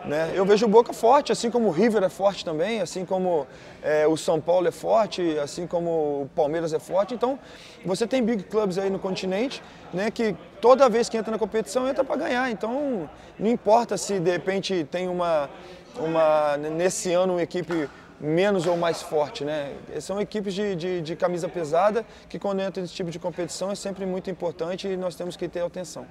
Né? 0.05 0.33
Eu 0.35 0.45
vejo 0.45 0.67
o 0.67 0.69
Boca 0.69 0.93
forte, 0.93 1.31
assim 1.31 1.49
como 1.49 1.69
o 1.69 1.71
River 1.71 2.03
é 2.03 2.09
forte 2.09 2.45
também, 2.45 2.81
assim 2.81 3.05
como 3.05 3.47
é, 3.81 4.05
o 4.05 4.17
São 4.17 4.41
Paulo 4.41 4.67
é 4.67 4.73
forte, 4.73 5.39
assim 5.39 5.65
como 5.65 5.91
o 6.23 6.31
Palmeiras 6.35 6.73
é 6.73 6.81
forte. 6.81 7.15
Então, 7.15 7.39
você 7.87 8.05
tem 8.05 8.21
big 8.21 8.43
clubs 8.43 8.79
aí 8.79 8.91
no 8.91 8.99
continente, 8.99 9.63
né, 9.95 10.11
que 10.11 10.35
toda 10.61 10.89
vez 10.89 11.09
que 11.09 11.17
entra 11.17 11.31
na 11.31 11.39
competição 11.39 11.89
entra 11.89 12.03
para 12.03 12.17
ganhar. 12.17 12.51
Então, 12.51 13.09
não 13.39 13.49
importa 13.49 13.97
se 13.97 14.19
de 14.19 14.31
repente 14.33 14.85
tem 14.91 15.09
uma, 15.09 15.49
uma 15.97 16.57
nesse 16.57 17.13
ano 17.13 17.35
uma 17.35 17.43
equipe 17.43 17.89
menos 18.23 18.67
ou 18.67 18.76
mais 18.76 19.02
forte, 19.02 19.45
né? 19.45 19.73
São 20.00 20.21
equipes 20.21 20.55
de, 20.55 20.76
de, 20.76 21.00
de 21.02 21.17
camisa 21.17 21.49
pesada 21.49 22.07
que 22.29 22.38
quando 22.38 22.61
entra 22.61 22.81
nesse 22.81 22.95
tipo 22.95 23.11
de 23.11 23.19
competição 23.19 23.71
é 23.71 23.75
sempre 23.75 24.07
muito 24.07 24.31
importante 24.31 24.87
e 24.87 24.97
nós 24.97 25.17
temos 25.17 25.37
que 25.37 25.49
ter 25.49 25.61
atenção. 25.61 26.07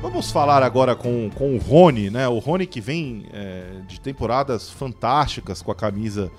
Vamos 0.00 0.30
falar 0.30 0.62
agora 0.62 0.94
com, 0.94 1.30
com 1.30 1.54
o 1.54 1.58
Rony, 1.58 2.10
né? 2.10 2.26
O 2.28 2.38
Rony 2.38 2.66
que 2.66 2.80
vem 2.80 3.26
é, 3.32 3.80
de 3.86 4.00
temporadas 4.00 4.70
fantásticas 4.70 5.62
com 5.62 5.70
a 5.70 5.74
camisa 5.74 6.30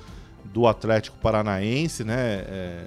do 0.46 0.68
Atlético 0.68 1.18
Paranaense, 1.18 2.04
né? 2.04 2.44
É, 2.48 2.86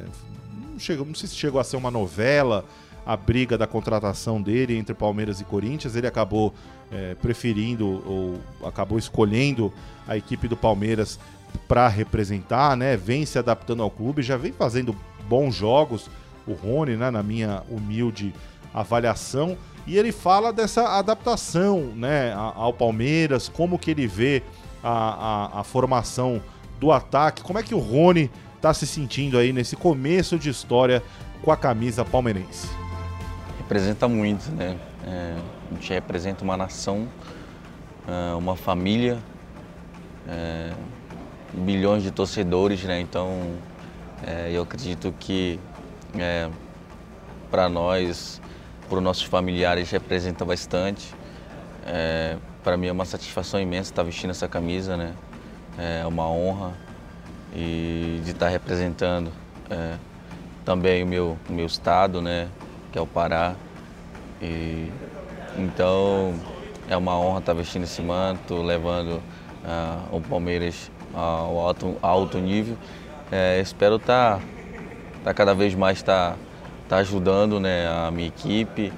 não, 0.72 0.78
chegou, 0.78 1.06
não 1.06 1.14
sei 1.14 1.28
se 1.28 1.34
chegou 1.34 1.60
a 1.60 1.64
ser 1.64 1.76
uma 1.76 1.90
novela 1.90 2.64
a 3.04 3.16
briga 3.16 3.56
da 3.56 3.66
contratação 3.66 4.40
dele 4.40 4.76
entre 4.76 4.94
Palmeiras 4.94 5.40
e 5.40 5.44
Corinthians. 5.44 5.96
Ele 5.96 6.06
acabou 6.06 6.52
é, 6.92 7.14
preferindo 7.14 7.86
ou 8.06 8.40
acabou 8.66 8.98
escolhendo 8.98 9.72
a 10.06 10.16
equipe 10.16 10.48
do 10.48 10.56
Palmeiras 10.56 11.18
para 11.66 11.88
representar, 11.88 12.76
né? 12.76 12.96
Vem 12.96 13.24
se 13.26 13.38
adaptando 13.38 13.82
ao 13.82 13.90
clube, 13.90 14.22
já 14.22 14.36
vem 14.36 14.52
fazendo 14.52 14.94
bons 15.28 15.54
jogos. 15.54 16.10
O 16.46 16.52
Rony, 16.52 16.96
né? 16.96 17.10
Na 17.10 17.22
minha 17.22 17.62
humilde 17.70 18.34
avaliação 18.72 19.56
e 19.88 19.96
ele 19.96 20.12
fala 20.12 20.52
dessa 20.52 20.98
adaptação 20.98 21.80
né, 21.96 22.34
ao 22.34 22.74
Palmeiras, 22.74 23.48
como 23.48 23.78
que 23.78 23.90
ele 23.90 24.06
vê 24.06 24.42
a, 24.84 24.90
a, 25.56 25.60
a 25.60 25.64
formação 25.64 26.42
do 26.78 26.92
ataque, 26.92 27.40
como 27.40 27.58
é 27.58 27.62
que 27.62 27.74
o 27.74 27.78
Rony 27.78 28.30
está 28.54 28.74
se 28.74 28.86
sentindo 28.86 29.38
aí 29.38 29.50
nesse 29.50 29.76
começo 29.76 30.38
de 30.38 30.50
história 30.50 31.02
com 31.40 31.50
a 31.50 31.56
camisa 31.56 32.04
palmeirense. 32.04 32.68
Representa 33.56 34.06
muito, 34.06 34.50
né? 34.50 34.78
É, 35.06 35.36
a 35.70 35.74
gente 35.74 35.92
representa 35.92 36.44
uma 36.44 36.56
nação, 36.56 37.08
é, 38.06 38.34
uma 38.34 38.56
família, 38.56 39.18
é, 40.26 40.72
bilhões 41.52 42.02
de 42.02 42.10
torcedores, 42.10 42.82
né? 42.84 43.00
Então, 43.00 43.56
é, 44.26 44.50
eu 44.52 44.62
acredito 44.62 45.14
que 45.18 45.60
é, 46.18 46.48
para 47.50 47.68
nós 47.68 48.40
para 48.88 48.96
os 48.96 49.04
nossos 49.04 49.24
familiares 49.24 49.90
representa 49.90 50.46
bastante. 50.46 51.14
Para 52.64 52.76
mim 52.76 52.86
é 52.86 52.92
uma 52.92 53.04
satisfação 53.04 53.60
imensa 53.60 53.90
estar 53.90 54.02
vestindo 54.02 54.30
essa 54.30 54.48
camisa, 54.48 54.96
né? 54.96 55.14
É 55.78 56.06
uma 56.06 56.26
honra 56.26 56.72
e 57.54 58.20
de 58.24 58.30
estar 58.30 58.48
representando 58.48 59.30
é, 59.70 59.96
também 60.64 61.02
o 61.02 61.06
meu, 61.06 61.38
o 61.48 61.52
meu 61.52 61.66
estado, 61.66 62.20
né? 62.20 62.48
Que 62.92 62.98
é 62.98 63.00
o 63.00 63.06
Pará. 63.06 63.54
E, 64.40 64.90
então 65.58 66.34
é 66.88 66.96
uma 66.96 67.18
honra 67.18 67.40
estar 67.40 67.52
vestindo 67.52 67.84
esse 67.84 68.00
manto, 68.00 68.62
levando 68.62 69.20
uh, 69.64 70.16
o 70.16 70.20
Palmeiras 70.20 70.90
ao 71.12 71.58
alto, 71.58 71.96
alto 72.00 72.38
nível. 72.38 72.76
É, 73.30 73.60
espero 73.60 73.96
estar, 73.96 74.40
estar 75.18 75.34
cada 75.34 75.54
vez 75.54 75.74
mais 75.74 75.98
estar 75.98 76.36
está 76.88 76.96
ajudando 76.96 77.60
né, 77.60 77.86
a 77.86 78.10
minha 78.10 78.28
equipe, 78.28 78.90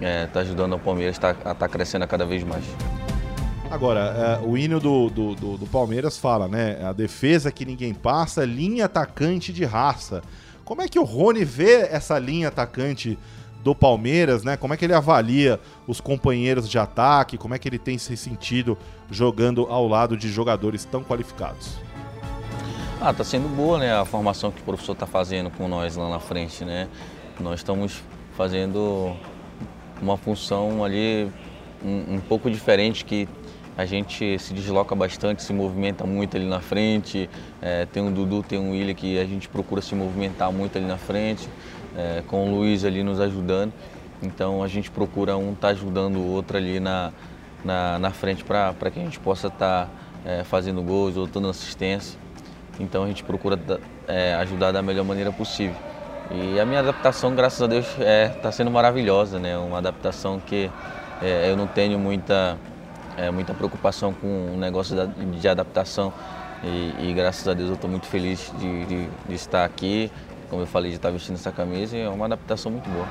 é, 0.00 0.26
tá 0.26 0.40
ajudando 0.40 0.74
o 0.74 0.78
Palmeiras 0.78 1.18
tá, 1.18 1.36
a 1.44 1.54
tá 1.54 1.68
crescendo 1.68 2.06
cada 2.06 2.24
vez 2.24 2.42
mais. 2.42 2.64
Agora, 3.70 4.40
é, 4.42 4.46
o 4.46 4.56
hino 4.56 4.80
do, 4.80 5.10
do, 5.10 5.34
do, 5.34 5.58
do, 5.58 5.66
Palmeiras 5.66 6.16
fala, 6.16 6.48
né? 6.48 6.78
A 6.82 6.92
defesa 6.92 7.52
que 7.52 7.66
ninguém 7.66 7.92
passa, 7.92 8.44
linha 8.46 8.86
atacante 8.86 9.52
de 9.52 9.64
raça. 9.64 10.22
Como 10.64 10.80
é 10.80 10.88
que 10.88 10.98
o 10.98 11.04
Rony 11.04 11.44
vê 11.44 11.82
essa 11.90 12.18
linha 12.18 12.48
atacante 12.48 13.18
do 13.64 13.74
Palmeiras, 13.74 14.44
né? 14.44 14.58
Como 14.58 14.74
é 14.74 14.76
que 14.76 14.84
ele 14.84 14.92
avalia 14.92 15.58
os 15.88 15.98
companheiros 15.98 16.68
de 16.68 16.78
ataque? 16.78 17.38
Como 17.38 17.54
é 17.54 17.58
que 17.58 17.66
ele 17.66 17.78
tem 17.78 17.96
se 17.96 18.14
sentido 18.14 18.76
jogando 19.10 19.66
ao 19.70 19.88
lado 19.88 20.18
de 20.18 20.30
jogadores 20.30 20.84
tão 20.84 21.02
qualificados? 21.02 21.78
Ah, 23.00 23.12
tá 23.14 23.24
sendo 23.24 23.48
boa, 23.48 23.78
né? 23.78 23.94
A 23.94 24.04
formação 24.04 24.50
que 24.50 24.60
o 24.60 24.64
professor 24.64 24.94
tá 24.94 25.06
fazendo 25.06 25.50
com 25.50 25.66
nós 25.66 25.96
lá 25.96 26.10
na 26.10 26.20
frente, 26.20 26.62
né? 26.62 26.88
Nós 27.40 27.60
estamos 27.60 28.02
fazendo 28.36 29.16
uma 30.00 30.18
função 30.18 30.84
ali 30.84 31.32
um, 31.82 32.16
um, 32.16 32.20
pouco 32.20 32.50
diferente 32.50 33.02
que 33.02 33.26
a 33.76 33.86
gente 33.86 34.38
se 34.38 34.52
desloca 34.52 34.94
bastante, 34.94 35.42
se 35.42 35.54
movimenta 35.54 36.04
muito 36.04 36.36
ali 36.36 36.46
na 36.46 36.60
frente. 36.60 37.30
É, 37.62 37.86
tem 37.86 38.06
o 38.06 38.10
Dudu, 38.10 38.42
tem 38.42 38.58
o 38.58 38.72
William 38.72 38.94
que 38.94 39.18
a 39.18 39.24
gente 39.24 39.48
procura 39.48 39.80
se 39.80 39.94
movimentar 39.94 40.52
muito 40.52 40.76
ali 40.76 40.86
na 40.86 40.98
frente, 40.98 41.48
é, 41.96 42.22
com 42.26 42.48
o 42.48 42.56
Luiz 42.56 42.84
ali 42.84 43.02
nos 43.02 43.20
ajudando. 43.20 43.72
Então 44.22 44.62
a 44.62 44.68
gente 44.68 44.90
procura 44.90 45.36
um 45.36 45.52
estar 45.52 45.68
tá 45.68 45.68
ajudando 45.68 46.16
o 46.16 46.26
outro 46.26 46.56
ali 46.56 46.80
na, 46.80 47.12
na, 47.64 47.98
na 47.98 48.10
frente 48.10 48.44
para 48.44 48.74
que 48.92 48.98
a 48.98 49.02
gente 49.02 49.18
possa 49.20 49.48
estar 49.48 49.86
tá, 49.86 49.90
é, 50.24 50.44
fazendo 50.44 50.82
gols 50.82 51.16
ou 51.16 51.26
dando 51.26 51.48
assistência. 51.48 52.18
Então 52.78 53.04
a 53.04 53.06
gente 53.06 53.22
procura 53.22 53.58
é, 54.08 54.34
ajudar 54.34 54.72
da 54.72 54.82
melhor 54.82 55.04
maneira 55.04 55.30
possível. 55.32 55.76
E 56.30 56.58
a 56.58 56.64
minha 56.64 56.80
adaptação, 56.80 57.34
graças 57.34 57.60
a 57.60 57.66
Deus, 57.66 57.86
está 57.86 58.48
é, 58.48 58.52
sendo 58.52 58.70
maravilhosa, 58.70 59.38
né? 59.38 59.58
Uma 59.58 59.78
adaptação 59.78 60.40
que 60.40 60.70
é, 61.20 61.50
eu 61.50 61.56
não 61.56 61.66
tenho 61.66 61.98
muita, 61.98 62.56
é, 63.16 63.30
muita 63.30 63.52
preocupação 63.52 64.12
com 64.14 64.54
o 64.54 64.56
negócio 64.56 64.96
de 65.38 65.48
adaptação. 65.48 66.12
E, 66.62 67.10
e, 67.10 67.12
graças 67.12 67.46
a 67.46 67.52
Deus 67.52 67.68
eu 67.68 67.74
estou 67.74 67.90
muito 67.90 68.06
feliz 68.06 68.50
de, 68.58 68.86
de, 68.86 69.08
de, 69.28 69.34
estar 69.34 69.66
aqui, 69.66 70.10
como 70.54 70.62
eu 70.62 70.68
falei, 70.68 70.92
de 70.92 70.98
estar 70.98 71.10
vestindo 71.10 71.34
essa 71.34 71.50
camisa 71.50 71.96
e 71.96 72.00
é 72.00 72.08
uma 72.08 72.26
adaptação 72.26 72.70
muito 72.70 72.88
boa. 72.88 73.08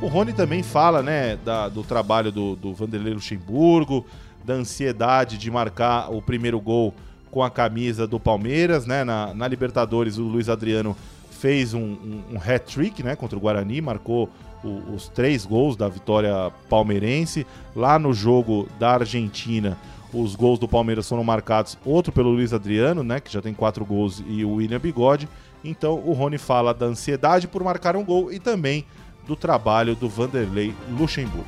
O 0.00 0.08
Rony 0.08 0.32
também 0.32 0.60
fala 0.60 1.00
né, 1.00 1.36
da, 1.36 1.68
do 1.68 1.84
trabalho 1.84 2.32
do, 2.32 2.56
do 2.56 2.74
Vanderlei 2.74 3.14
Luxemburgo, 3.14 4.04
da 4.44 4.54
ansiedade 4.54 5.38
de 5.38 5.48
marcar 5.48 6.10
o 6.10 6.20
primeiro 6.20 6.60
gol 6.60 6.92
com 7.30 7.40
a 7.40 7.48
camisa 7.48 8.04
do 8.04 8.18
Palmeiras, 8.18 8.84
né? 8.84 9.04
Na, 9.04 9.32
na 9.32 9.46
Libertadores, 9.46 10.18
o 10.18 10.24
Luiz 10.24 10.48
Adriano 10.48 10.96
fez 11.30 11.72
um, 11.72 11.80
um, 11.80 12.22
um 12.32 12.36
hat-trick 12.36 13.00
né, 13.04 13.14
contra 13.14 13.38
o 13.38 13.40
Guarani, 13.40 13.80
marcou 13.80 14.28
o, 14.64 14.94
os 14.94 15.08
três 15.08 15.46
gols 15.46 15.76
da 15.76 15.88
vitória 15.88 16.50
palmeirense. 16.68 17.46
Lá 17.76 17.96
no 17.96 18.12
jogo 18.12 18.68
da 18.76 18.94
Argentina, 18.94 19.78
os 20.12 20.34
gols 20.34 20.58
do 20.58 20.66
Palmeiras 20.66 21.08
foram 21.08 21.22
marcados, 21.22 21.78
outro 21.84 22.12
pelo 22.12 22.30
Luiz 22.30 22.52
Adriano, 22.52 23.04
né, 23.04 23.20
que 23.20 23.32
já 23.32 23.40
tem 23.40 23.54
quatro 23.54 23.84
gols, 23.84 24.22
e 24.26 24.44
o 24.44 24.54
William 24.54 24.80
Bigode. 24.80 25.28
Então 25.64 25.94
o 26.04 26.12
Rony 26.12 26.38
fala 26.38 26.74
da 26.74 26.86
ansiedade 26.86 27.46
por 27.46 27.62
marcar 27.62 27.96
um 27.96 28.04
gol 28.04 28.32
e 28.32 28.38
também 28.38 28.84
do 29.26 29.36
trabalho 29.36 29.94
do 29.94 30.08
Vanderlei 30.08 30.74
Luxemburgo. 30.90 31.46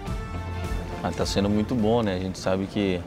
Está 1.09 1.25
ah, 1.25 1.27
sendo 1.27 1.51
muito 1.51 1.75
bom, 1.75 2.03
né? 2.03 2.15
A 2.15 2.19
gente 2.19 2.39
sabe 2.39 2.67
que, 2.67 3.01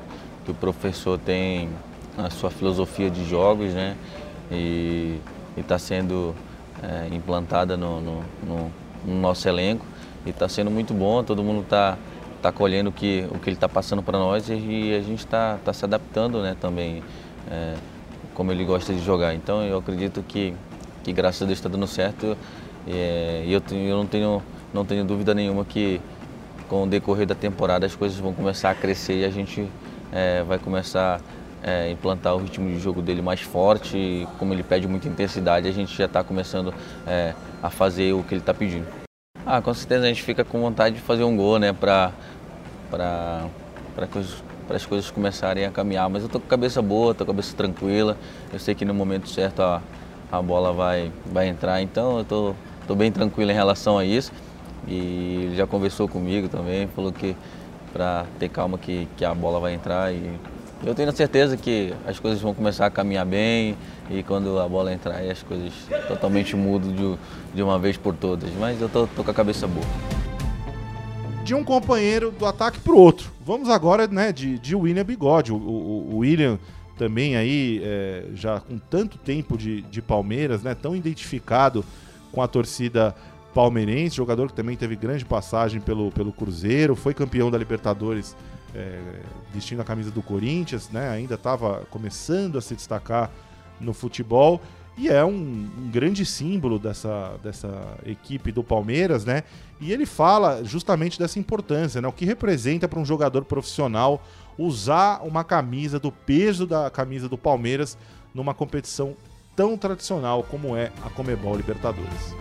que 0.45 0.51
o 0.51 0.53
professor 0.53 1.17
tem 1.17 1.69
a 2.17 2.29
sua 2.29 2.51
filosofia 2.51 3.09
de 3.09 3.27
jogos, 3.27 3.73
né? 3.73 3.95
E 4.51 5.19
está 5.57 5.79
sendo 5.79 6.35
é, 6.83 7.13
implantada 7.13 7.75
no, 7.75 7.99
no, 7.99 8.23
no, 8.43 8.71
no, 9.05 9.19
nosso 9.19 9.47
elenco 9.47 9.85
e 10.25 10.29
está 10.29 10.47
sendo 10.47 10.69
muito 10.69 10.93
bom, 10.93 11.23
todo 11.23 11.43
mundo 11.43 11.61
está 11.61 11.97
tá 12.41 12.51
colhendo 12.51 12.89
o 12.91 12.93
que, 12.93 13.27
o 13.31 13.39
que 13.39 13.49
ele 13.49 13.55
está 13.57 13.67
passando 13.67 14.03
para 14.03 14.17
nós 14.19 14.47
e, 14.47 14.53
e, 14.53 14.95
a 14.95 15.01
gente 15.01 15.19
está 15.19 15.57
tá 15.65 15.73
se 15.73 15.83
adaptando 15.83 16.41
né, 16.41 16.55
também, 16.59 17.03
é, 17.49 17.73
como 18.35 18.51
ele 18.51 18.63
gosta 18.63 18.93
de 18.93 19.03
jogar. 19.03 19.33
Então 19.33 19.63
eu 19.63 19.79
acredito 19.79 20.23
que, 20.27 20.53
que 21.07 21.13
graças 21.13 21.41
a 21.41 21.45
Deus 21.45 21.57
está 21.57 21.69
dando 21.69 21.87
certo 21.87 22.37
é, 22.85 23.43
e 23.45 23.53
eu, 23.53 23.61
eu 23.71 23.95
não, 23.95 24.05
tenho, 24.05 24.43
não 24.73 24.85
tenho 24.85 25.05
dúvida 25.05 25.33
nenhuma 25.33 25.63
que 25.63 26.01
com 26.67 26.83
o 26.83 26.87
decorrer 26.87 27.25
da 27.25 27.33
temporada 27.33 27.85
as 27.85 27.95
coisas 27.95 28.17
vão 28.17 28.33
começar 28.33 28.71
a 28.71 28.75
crescer 28.75 29.21
e 29.21 29.25
a 29.25 29.29
gente 29.29 29.65
é, 30.11 30.43
vai 30.43 30.59
começar 30.59 31.21
é, 31.63 31.89
implantar 31.89 32.35
o 32.35 32.39
ritmo 32.39 32.69
de 32.69 32.77
jogo 32.77 33.01
dele 33.01 33.21
mais 33.21 33.41
forte. 33.41 33.97
E 33.97 34.27
como 34.37 34.53
ele 34.53 34.63
pede 34.63 34.85
muita 34.85 35.07
intensidade, 35.07 35.67
a 35.67 35.71
gente 35.71 35.97
já 35.97 36.05
está 36.05 36.23
começando 36.23 36.73
é, 37.05 37.33
a 37.63 37.69
fazer 37.69 38.13
o 38.13 38.21
que 38.23 38.33
ele 38.33 38.41
está 38.41 38.53
pedindo. 38.53 38.85
Ah, 39.45 39.61
com 39.61 39.73
certeza 39.73 40.03
a 40.03 40.07
gente 40.09 40.23
fica 40.23 40.43
com 40.43 40.59
vontade 40.59 40.95
de 40.95 41.01
fazer 41.01 41.23
um 41.23 41.37
gol, 41.37 41.57
né, 41.57 41.71
para 41.71 42.11
para 42.89 43.47
as 44.75 44.85
coisas 44.85 45.09
começarem 45.09 45.65
a 45.65 45.71
caminhar. 45.71 46.09
Mas 46.09 46.23
eu 46.23 46.29
tô 46.29 46.37
com 46.37 46.47
a 46.47 46.49
cabeça 46.49 46.81
boa, 46.81 47.13
tô 47.13 47.25
com 47.25 47.31
a 47.31 47.33
cabeça 47.33 47.55
tranquila. 47.55 48.17
Eu 48.51 48.59
sei 48.59 48.75
que 48.75 48.83
no 48.83 48.93
momento 48.93 49.29
certo 49.29 49.61
a, 49.61 49.81
a 50.31 50.41
bola 50.41 50.73
vai, 50.73 51.11
vai 51.25 51.47
entrar, 51.47 51.81
então 51.81 52.17
eu 52.17 52.25
tô, 52.25 52.53
tô 52.87 52.95
bem 52.95 53.11
tranquilo 53.11 53.51
em 53.51 53.55
relação 53.55 53.97
a 53.97 54.05
isso. 54.05 54.31
E 54.87 55.45
ele 55.47 55.55
já 55.55 55.67
conversou 55.67 56.07
comigo 56.07 56.47
também, 56.47 56.87
falou 56.87 57.11
que 57.11 57.35
para 57.91 58.25
ter 58.39 58.49
calma 58.49 58.77
que, 58.77 59.07
que 59.17 59.25
a 59.25 59.33
bola 59.33 59.59
vai 59.59 59.73
entrar 59.73 60.13
e 60.13 60.37
eu 60.85 60.93
tenho 60.93 61.11
certeza 61.11 61.57
que 61.57 61.93
as 62.05 62.19
coisas 62.19 62.39
vão 62.39 62.53
começar 62.53 62.85
a 62.85 62.89
caminhar 62.91 63.25
bem 63.25 63.75
e 64.09 64.21
quando 64.21 64.59
a 64.59 64.67
bola 64.67 64.93
entrar 64.93 65.19
as 65.19 65.41
coisas 65.41 65.73
totalmente 66.07 66.55
mudam 66.55 66.91
de, 66.91 67.17
de 67.55 67.63
uma 67.63 67.79
vez 67.79 67.97
por 67.97 68.15
todas. 68.15 68.49
Mas 68.59 68.79
eu 68.79 68.87
tô, 68.87 69.07
tô 69.07 69.23
com 69.23 69.31
a 69.31 69.33
cabeça 69.33 69.67
boa. 69.67 69.85
De 71.43 71.55
um 71.55 71.63
companheiro 71.63 72.31
do 72.31 72.45
ataque 72.45 72.79
para 72.79 72.93
o 72.93 72.97
outro. 72.97 73.31
Vamos 73.43 73.69
agora 73.69 74.05
né, 74.07 74.31
de, 74.31 74.59
de 74.59 74.75
William 74.75 75.03
Bigode. 75.03 75.51
O, 75.51 75.55
o, 75.55 76.09
o 76.13 76.17
William 76.17 76.59
também 76.97 77.35
aí, 77.35 77.81
é, 77.83 78.25
já 78.33 78.59
com 78.59 78.77
tanto 78.77 79.17
tempo 79.17 79.57
de, 79.57 79.81
de 79.83 80.01
Palmeiras, 80.01 80.63
né, 80.63 80.75
tão 80.75 80.95
identificado 80.95 81.85
com 82.31 82.41
a 82.41 82.47
torcida 82.47 83.15
palmeirense, 83.53 84.15
jogador 84.15 84.47
que 84.47 84.53
também 84.53 84.75
teve 84.75 84.95
grande 84.95 85.25
passagem 85.25 85.81
pelo, 85.81 86.11
pelo 86.11 86.31
Cruzeiro, 86.31 86.95
foi 86.95 87.13
campeão 87.13 87.49
da 87.49 87.57
Libertadores 87.57 88.35
é, 88.75 88.99
vestindo 89.53 89.81
a 89.81 89.83
camisa 89.83 90.11
do 90.11 90.21
Corinthians, 90.21 90.89
né? 90.91 91.09
Ainda 91.09 91.35
estava 91.35 91.85
começando 91.89 92.57
a 92.57 92.61
se 92.61 92.75
destacar 92.75 93.31
no 93.79 93.93
futebol 93.93 94.61
e 94.97 95.09
é 95.09 95.23
um, 95.23 95.31
um, 95.31 95.89
grande 95.91 96.25
símbolo 96.25 96.79
dessa, 96.79 97.35
dessa 97.43 97.97
equipe 98.05 98.51
do 98.51 98.63
Palmeiras, 98.63 99.25
né? 99.25 99.43
E 99.79 99.91
ele 99.91 100.05
fala 100.05 100.63
justamente 100.63 101.19
dessa 101.19 101.37
importância, 101.37 102.01
né? 102.01 102.07
O 102.07 102.11
que 102.11 102.25
representa 102.25 102.87
para 102.87 102.99
um 102.99 103.05
jogador 103.05 103.45
profissional 103.45 104.23
usar 104.57 105.21
uma 105.23 105.43
camisa 105.43 105.99
do 105.99 106.11
peso 106.11 106.65
da 106.65 106.89
camisa 106.89 107.29
do 107.29 107.37
Palmeiras 107.37 107.97
numa 108.33 108.53
competição 108.53 109.15
tão 109.55 109.77
tradicional 109.77 110.43
como 110.43 110.75
é 110.75 110.91
a 111.05 111.09
Comebol 111.09 111.55
Libertadores. 111.55 112.35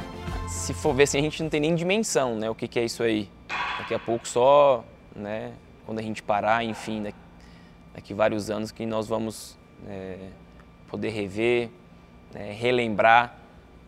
Se 0.48 0.72
for 0.72 0.94
ver 0.94 1.02
assim, 1.04 1.18
a 1.18 1.22
gente 1.22 1.42
não 1.42 1.50
tem 1.50 1.60
nem 1.60 1.74
dimensão, 1.74 2.36
né? 2.36 2.48
O 2.48 2.54
que, 2.54 2.66
que 2.66 2.78
é 2.78 2.84
isso 2.84 3.02
aí. 3.02 3.28
Daqui 3.78 3.92
a 3.92 3.98
pouco 3.98 4.26
só, 4.26 4.84
né? 5.14 5.52
quando 5.86 6.00
a 6.00 6.02
gente 6.02 6.22
parar, 6.22 6.64
enfim, 6.64 7.04
daqui, 7.04 7.18
daqui 7.94 8.12
vários 8.12 8.50
anos 8.50 8.72
que 8.72 8.84
nós 8.84 9.06
vamos 9.06 9.56
é, 9.86 10.16
poder 10.88 11.10
rever, 11.10 11.70
né, 12.34 12.52
relembrar, 12.52 13.38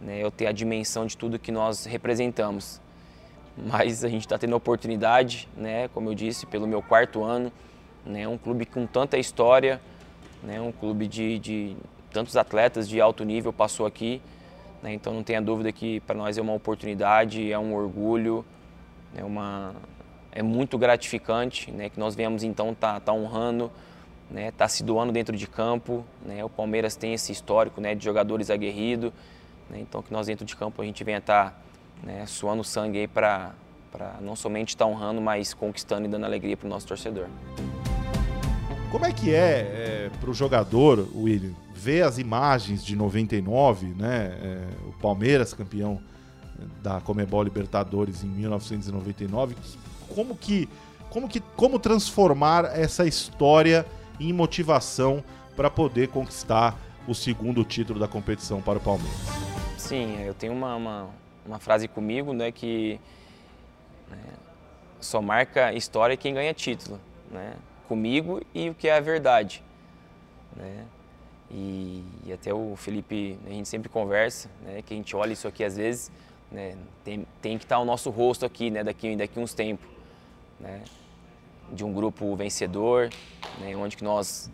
né, 0.01 0.23
eu 0.23 0.31
ter 0.31 0.47
a 0.47 0.53
dimensão 0.53 1.05
de 1.05 1.17
tudo 1.17 1.39
que 1.39 1.51
nós 1.51 1.85
representamos. 1.85 2.81
Mas 3.67 4.05
a 4.05 4.09
gente 4.09 4.23
está 4.23 4.39
tendo 4.39 4.55
a 4.55 4.57
oportunidade, 4.57 5.49
né, 5.57 5.89
como 5.89 6.11
eu 6.11 6.15
disse, 6.15 6.47
pelo 6.47 6.67
meu 6.67 6.81
quarto 6.81 7.25
ano, 7.25 7.51
né, 8.07 8.29
um 8.29 8.39
clube 8.39 8.65
com 8.65 8.87
tanta 8.87 9.19
história, 9.19 9.81
né, 10.43 10.61
um 10.61 10.71
clube 10.71 11.09
de, 11.09 11.39
de 11.41 11.77
tantos 12.13 12.37
atletas 12.37 12.89
de 12.89 13.01
alto 13.01 13.25
nível 13.25 13.53
passou 13.53 13.85
aqui, 13.85 14.23
né, 14.81 14.95
então 14.95 15.13
não 15.13 15.25
tenha 15.25 15.43
dúvida 15.43 15.73
que 15.73 15.99
para 16.01 16.17
nós 16.17 16.39
é 16.39 16.43
uma 16.43 16.53
oportunidade, 16.53 17.51
é 17.51 17.59
um 17.59 17.75
orgulho, 17.75 18.45
é 19.17 19.25
uma, 19.25 19.75
é 20.31 20.43
muito 20.43 20.79
gratificante, 20.79 21.73
né, 21.73 21.89
que 21.89 21.99
nós 21.99 22.15
venhamos 22.15 22.45
então 22.45 22.73
tá, 22.75 23.01
tá 23.01 23.13
honrando, 23.13 23.73
né, 24.31 24.53
tá 24.53 24.69
se 24.69 24.85
doando 24.85 25.13
dentro 25.13 25.37
de 25.37 25.49
campo, 25.49 26.05
né, 26.25 26.45
o 26.45 26.49
Palmeiras 26.49 26.95
tem 26.95 27.13
esse 27.13 27.33
histórico, 27.33 27.81
né, 27.81 27.97
de 27.97 28.05
jogadores 28.05 28.51
aguerridos, 28.51 29.13
né, 29.69 29.81
então 29.81 30.01
que 30.01 30.13
nós 30.13 30.29
dentro 30.29 30.45
de 30.45 30.55
campo 30.55 30.81
a 30.81 30.85
gente 30.85 31.03
venha 31.03 31.19
estar 31.19 31.51
tá, 31.51 31.57
né, 32.03 32.25
suando 32.27 32.65
sangue 32.65 32.99
aí 32.99 33.09
para 33.09 33.55
não 34.21 34.37
somente 34.37 34.71
estar 34.71 34.85
tá 34.85 34.91
honrando, 34.91 35.21
mas 35.21 35.55
conquistando 35.55 36.07
e 36.07 36.09
dando 36.09 36.25
alegria 36.25 36.57
para 36.57 36.67
o 36.67 36.71
nosso 36.71 36.87
torcedor. 36.87 37.27
Como 38.91 39.05
é 39.05 39.13
que 39.13 39.35
é, 39.35 40.09
é 40.09 40.11
para 40.21 40.31
o 40.31 40.35
jogador, 40.35 41.07
William, 41.15 41.53
ver 41.75 42.03
as 42.03 42.19
imagens 42.19 42.85
de 42.85 42.97
99, 42.97 43.95
né, 43.97 44.39
é, 44.43 44.69
o 44.89 44.93
Palmeiras 44.95 45.53
campeão 45.53 46.01
da 46.83 47.01
Comebol 47.01 47.43
Libertadores 47.43 48.25
em 48.25 48.29
1999, 48.29 49.57
como 50.15 50.37
que 50.37 50.69
como 51.11 51.29
que 51.29 51.41
como 51.41 51.79
transformar 51.79 52.67
essa 52.67 53.07
história 53.07 53.87
em 54.21 54.33
motivação 54.33 55.23
para 55.57 55.71
poder 55.71 56.09
conquistar 56.09 56.77
o 57.07 57.15
segundo 57.15 57.65
título 57.65 57.99
da 57.99 58.07
competição 58.07 58.61
para 58.61 58.79
o 58.79 58.81
Palmeiras. 58.81 59.19
Sim, 59.79 60.21
eu 60.21 60.35
tenho 60.35 60.53
uma, 60.53 60.77
uma, 60.77 61.09
uma 61.49 61.59
frase 61.59 61.89
comigo, 61.89 62.33
né, 62.33 62.53
que 62.53 63.01
né, 64.09 64.23
só 65.01 65.21
marca 65.23 65.73
história 65.73 66.17
quem 66.17 66.35
ganha 66.35 66.53
título, 66.53 67.01
né, 67.31 67.55
comigo 67.89 68.43
e 68.55 68.69
o 68.69 68.75
que 68.75 68.87
é 68.89 68.97
a 68.97 69.01
verdade, 69.01 69.63
né. 70.55 70.85
E, 71.51 72.05
e 72.27 72.33
até 72.33 72.53
o 72.53 72.77
Felipe, 72.77 73.39
a 73.47 73.49
gente 73.49 73.67
sempre 73.67 73.89
conversa, 73.89 74.51
né, 74.63 74.83
que 74.83 74.93
a 74.93 74.97
gente 74.97 75.17
olha 75.17 75.33
isso 75.33 75.49
aqui 75.49 75.65
às 75.65 75.77
vezes, 75.77 76.13
né, 76.53 76.77
tem, 77.03 77.27
tem 77.41 77.57
que 77.57 77.65
estar 77.65 77.79
o 77.79 77.85
nosso 77.85 78.11
rosto 78.11 78.45
aqui, 78.45 78.71
né, 78.71 78.85
daqui, 78.85 79.17
daqui 79.17 79.41
uns 79.41 79.55
tempos 79.55 79.89
né, 80.61 80.83
de 81.73 81.83
um 81.85 81.93
grupo 81.93 82.37
vencedor, 82.37 83.09
né, 83.59 83.75
onde 83.75 83.97
que 83.97 84.05
nós 84.05 84.51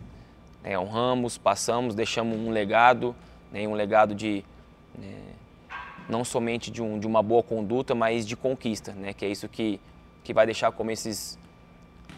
né, 0.63 0.79
honramos, 0.79 1.37
passamos, 1.37 1.93
deixamos 1.93 2.37
um 2.37 2.49
legado, 2.49 3.13
né, 3.51 3.67
um 3.67 3.73
legado 3.73 4.15
de 4.15 4.45
né, 4.97 5.34
não 6.09 6.23
somente 6.23 6.69
de, 6.69 6.81
um, 6.81 6.99
de, 6.99 7.07
uma 7.07 7.21
boa 7.21 7.41
conduta, 7.41 7.95
mas 7.95 8.25
de 8.25 8.35
conquista, 8.35 8.91
né, 8.93 9.13
que 9.13 9.25
é 9.25 9.29
isso 9.29 9.47
que, 9.47 9.79
que 10.23 10.33
vai 10.33 10.45
deixar 10.45 10.71
como 10.71 10.91
esses 10.91 11.37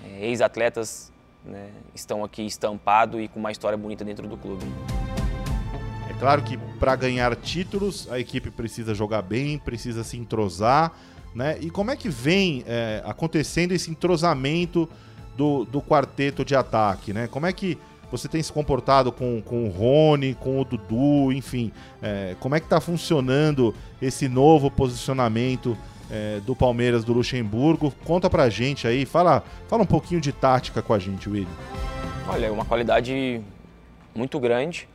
é, 0.04 0.28
ex-atletas 0.28 1.12
né, 1.45 1.69
estão 1.95 2.23
aqui 2.23 2.45
estampados 2.45 3.21
e 3.21 3.28
com 3.28 3.39
uma 3.39 3.52
história 3.52 3.78
bonita 3.78 4.04
dentro 4.04 4.28
do 4.28 4.38
clube. 4.38 4.65
É 6.10 6.13
claro 6.19 6.43
que 6.43 6.58
para 6.80 6.95
ganhar 6.95 7.36
títulos 7.36 8.12
a 8.12 8.19
equipe 8.19 8.52
precisa 8.52 8.93
jogar 8.93 9.21
bem, 9.21 9.58
precisa 9.58 10.04
se 10.04 10.17
entrosar, 10.17 10.91
né? 11.34 11.58
E 11.62 11.69
como 11.69 11.91
é 11.91 11.95
que 11.95 12.10
vem 12.10 12.63
é, 12.65 13.02
acontecendo 13.06 13.71
esse 13.71 13.91
entrosamento 13.91 14.89
do, 15.36 15.65
do 15.65 15.82
quarteto 15.82 16.43
de 16.43 16.56
ataque? 16.56 17.13
Né? 17.13 17.28
Como 17.28 17.45
é 17.45 17.54
que 17.54 17.78
você 18.12 18.28
tem 18.28 18.41
se 18.41 18.52
comportado 18.52 19.12
com, 19.12 19.41
com 19.41 19.65
o 19.65 19.70
Rony, 19.70 20.34
com 20.36 20.60
o 20.60 20.65
Dudu, 20.65 21.32
enfim. 21.32 21.72
É, 22.02 22.36
como 22.39 22.56
é 22.56 22.60
que 22.60 22.65
está 22.65 22.80
funcionando 22.80 23.76
esse 24.02 24.28
novo 24.30 24.72
posicionamento 24.72 25.78
é, 26.10 26.39
do 26.39 26.56
Palmeiras 26.56 27.04
do 27.04 27.13
Luxemburgo? 27.13 27.91
Conta 28.06 28.30
pra 28.30 28.50
gente 28.50 28.88
aí, 28.88 29.06
fala, 29.06 29.43
fala 29.67 29.84
um 29.84 29.88
pouquinho 29.88 30.22
de 30.22 30.32
tática 30.32 30.82
com 30.82 30.93
a 30.93 31.00
gente, 31.00 31.30
William. 31.30 31.50
Olha, 32.30 32.48
é 32.48 32.52
uma 32.52 32.65
qualidade 32.65 33.41
muito 34.15 34.39
grande, 34.39 34.88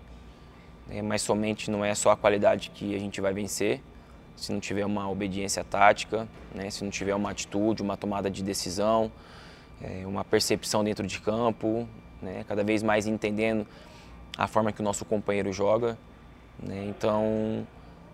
né, 0.88 1.00
mas 1.00 1.22
somente 1.22 1.70
não 1.70 1.84
é 1.84 1.94
só 1.94 2.10
a 2.10 2.16
qualidade 2.16 2.70
que 2.74 2.94
a 2.94 2.98
gente 2.98 3.20
vai 3.20 3.32
vencer. 3.32 3.80
Se 4.36 4.50
não 4.50 4.58
tiver 4.58 4.84
uma 4.84 5.08
obediência 5.08 5.62
tática, 5.62 6.26
né, 6.54 6.70
se 6.70 6.82
não 6.82 6.90
tiver 6.90 7.14
uma 7.14 7.30
atitude, 7.30 7.82
uma 7.82 7.96
tomada 7.96 8.30
de 8.30 8.42
decisão, 8.42 9.12
é, 9.80 10.06
uma 10.06 10.24
percepção 10.24 10.82
dentro 10.82 11.06
de 11.06 11.20
campo, 11.20 11.86
né, 12.22 12.44
cada 12.46 12.62
vez 12.62 12.82
mais 12.82 13.06
entendendo 13.06 13.66
a 14.38 14.46
forma 14.46 14.72
que 14.72 14.80
o 14.80 14.84
nosso 14.84 15.04
companheiro 15.04 15.52
joga. 15.52 15.98
Né, 16.62 16.86
então, 16.88 17.66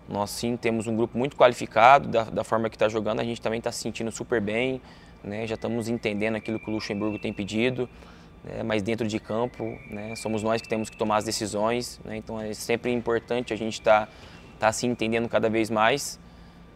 nós 0.07 0.31
sim 0.31 0.57
temos 0.57 0.87
um 0.87 0.95
grupo 0.95 1.17
muito 1.17 1.37
qualificado 1.37 2.07
da, 2.07 2.23
da 2.23 2.43
forma 2.43 2.69
que 2.69 2.75
está 2.75 2.89
jogando, 2.89 3.19
a 3.19 3.23
gente 3.23 3.39
também 3.39 3.59
está 3.59 3.71
se 3.71 3.79
sentindo 3.79 4.11
super 4.11 4.41
bem, 4.41 4.81
né, 5.23 5.45
já 5.45 5.55
estamos 5.55 5.87
entendendo 5.87 6.35
aquilo 6.35 6.59
que 6.59 6.69
o 6.69 6.73
Luxemburgo 6.73 7.19
tem 7.19 7.31
pedido, 7.31 7.87
né, 8.43 8.63
mas 8.63 8.81
dentro 8.81 9.07
de 9.07 9.19
campo 9.19 9.77
né, 9.89 10.15
somos 10.15 10.41
nós 10.41 10.61
que 10.61 10.67
temos 10.67 10.89
que 10.89 10.97
tomar 10.97 11.17
as 11.17 11.25
decisões, 11.25 11.99
né, 12.03 12.17
então 12.17 12.41
é 12.41 12.53
sempre 12.53 12.91
importante 12.91 13.53
a 13.53 13.55
gente 13.55 13.73
estar 13.73 14.07
tá, 14.07 14.11
tá 14.59 14.71
se 14.71 14.87
entendendo 14.87 15.29
cada 15.29 15.49
vez 15.49 15.69
mais. 15.69 16.19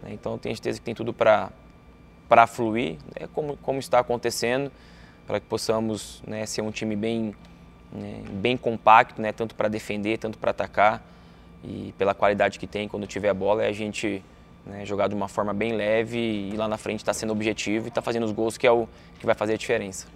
Né, 0.01 0.11
então 0.13 0.37
tenho 0.37 0.55
certeza 0.55 0.79
que 0.79 0.85
tem 0.85 0.93
tudo 0.93 1.13
para 1.13 1.49
fluir, 2.47 2.97
né, 3.19 3.27
como, 3.33 3.57
como 3.57 3.79
está 3.79 3.99
acontecendo, 3.99 4.71
para 5.25 5.39
que 5.39 5.45
possamos 5.45 6.21
né, 6.27 6.45
ser 6.45 6.61
um 6.61 6.71
time 6.71 6.95
bem, 6.95 7.33
né, 7.91 8.21
bem 8.33 8.57
compacto, 8.57 9.21
né, 9.21 9.31
tanto 9.31 9.55
para 9.55 9.67
defender, 9.67 10.17
tanto 10.17 10.37
para 10.37 10.51
atacar. 10.51 11.03
E 11.63 11.93
pela 11.97 12.13
qualidade 12.13 12.59
que 12.59 12.67
tem 12.67 12.87
quando 12.87 13.07
tiver 13.07 13.29
a 13.29 13.33
bola, 13.33 13.63
é 13.63 13.69
a 13.69 13.73
gente 13.73 14.23
né, 14.65 14.85
jogar 14.85 15.07
de 15.07 15.15
uma 15.15 15.27
forma 15.27 15.53
bem 15.53 15.73
leve 15.73 16.17
e 16.17 16.57
lá 16.57 16.67
na 16.67 16.77
frente 16.77 16.99
está 16.99 17.13
sendo 17.13 17.31
objetivo 17.31 17.87
e 17.87 17.89
está 17.89 18.01
fazendo 18.01 18.23
os 18.23 18.31
gols 18.31 18.57
que 18.57 18.67
é 18.67 18.71
o 18.71 18.87
que 19.19 19.25
vai 19.25 19.35
fazer 19.35 19.53
a 19.53 19.57
diferença. 19.57 20.07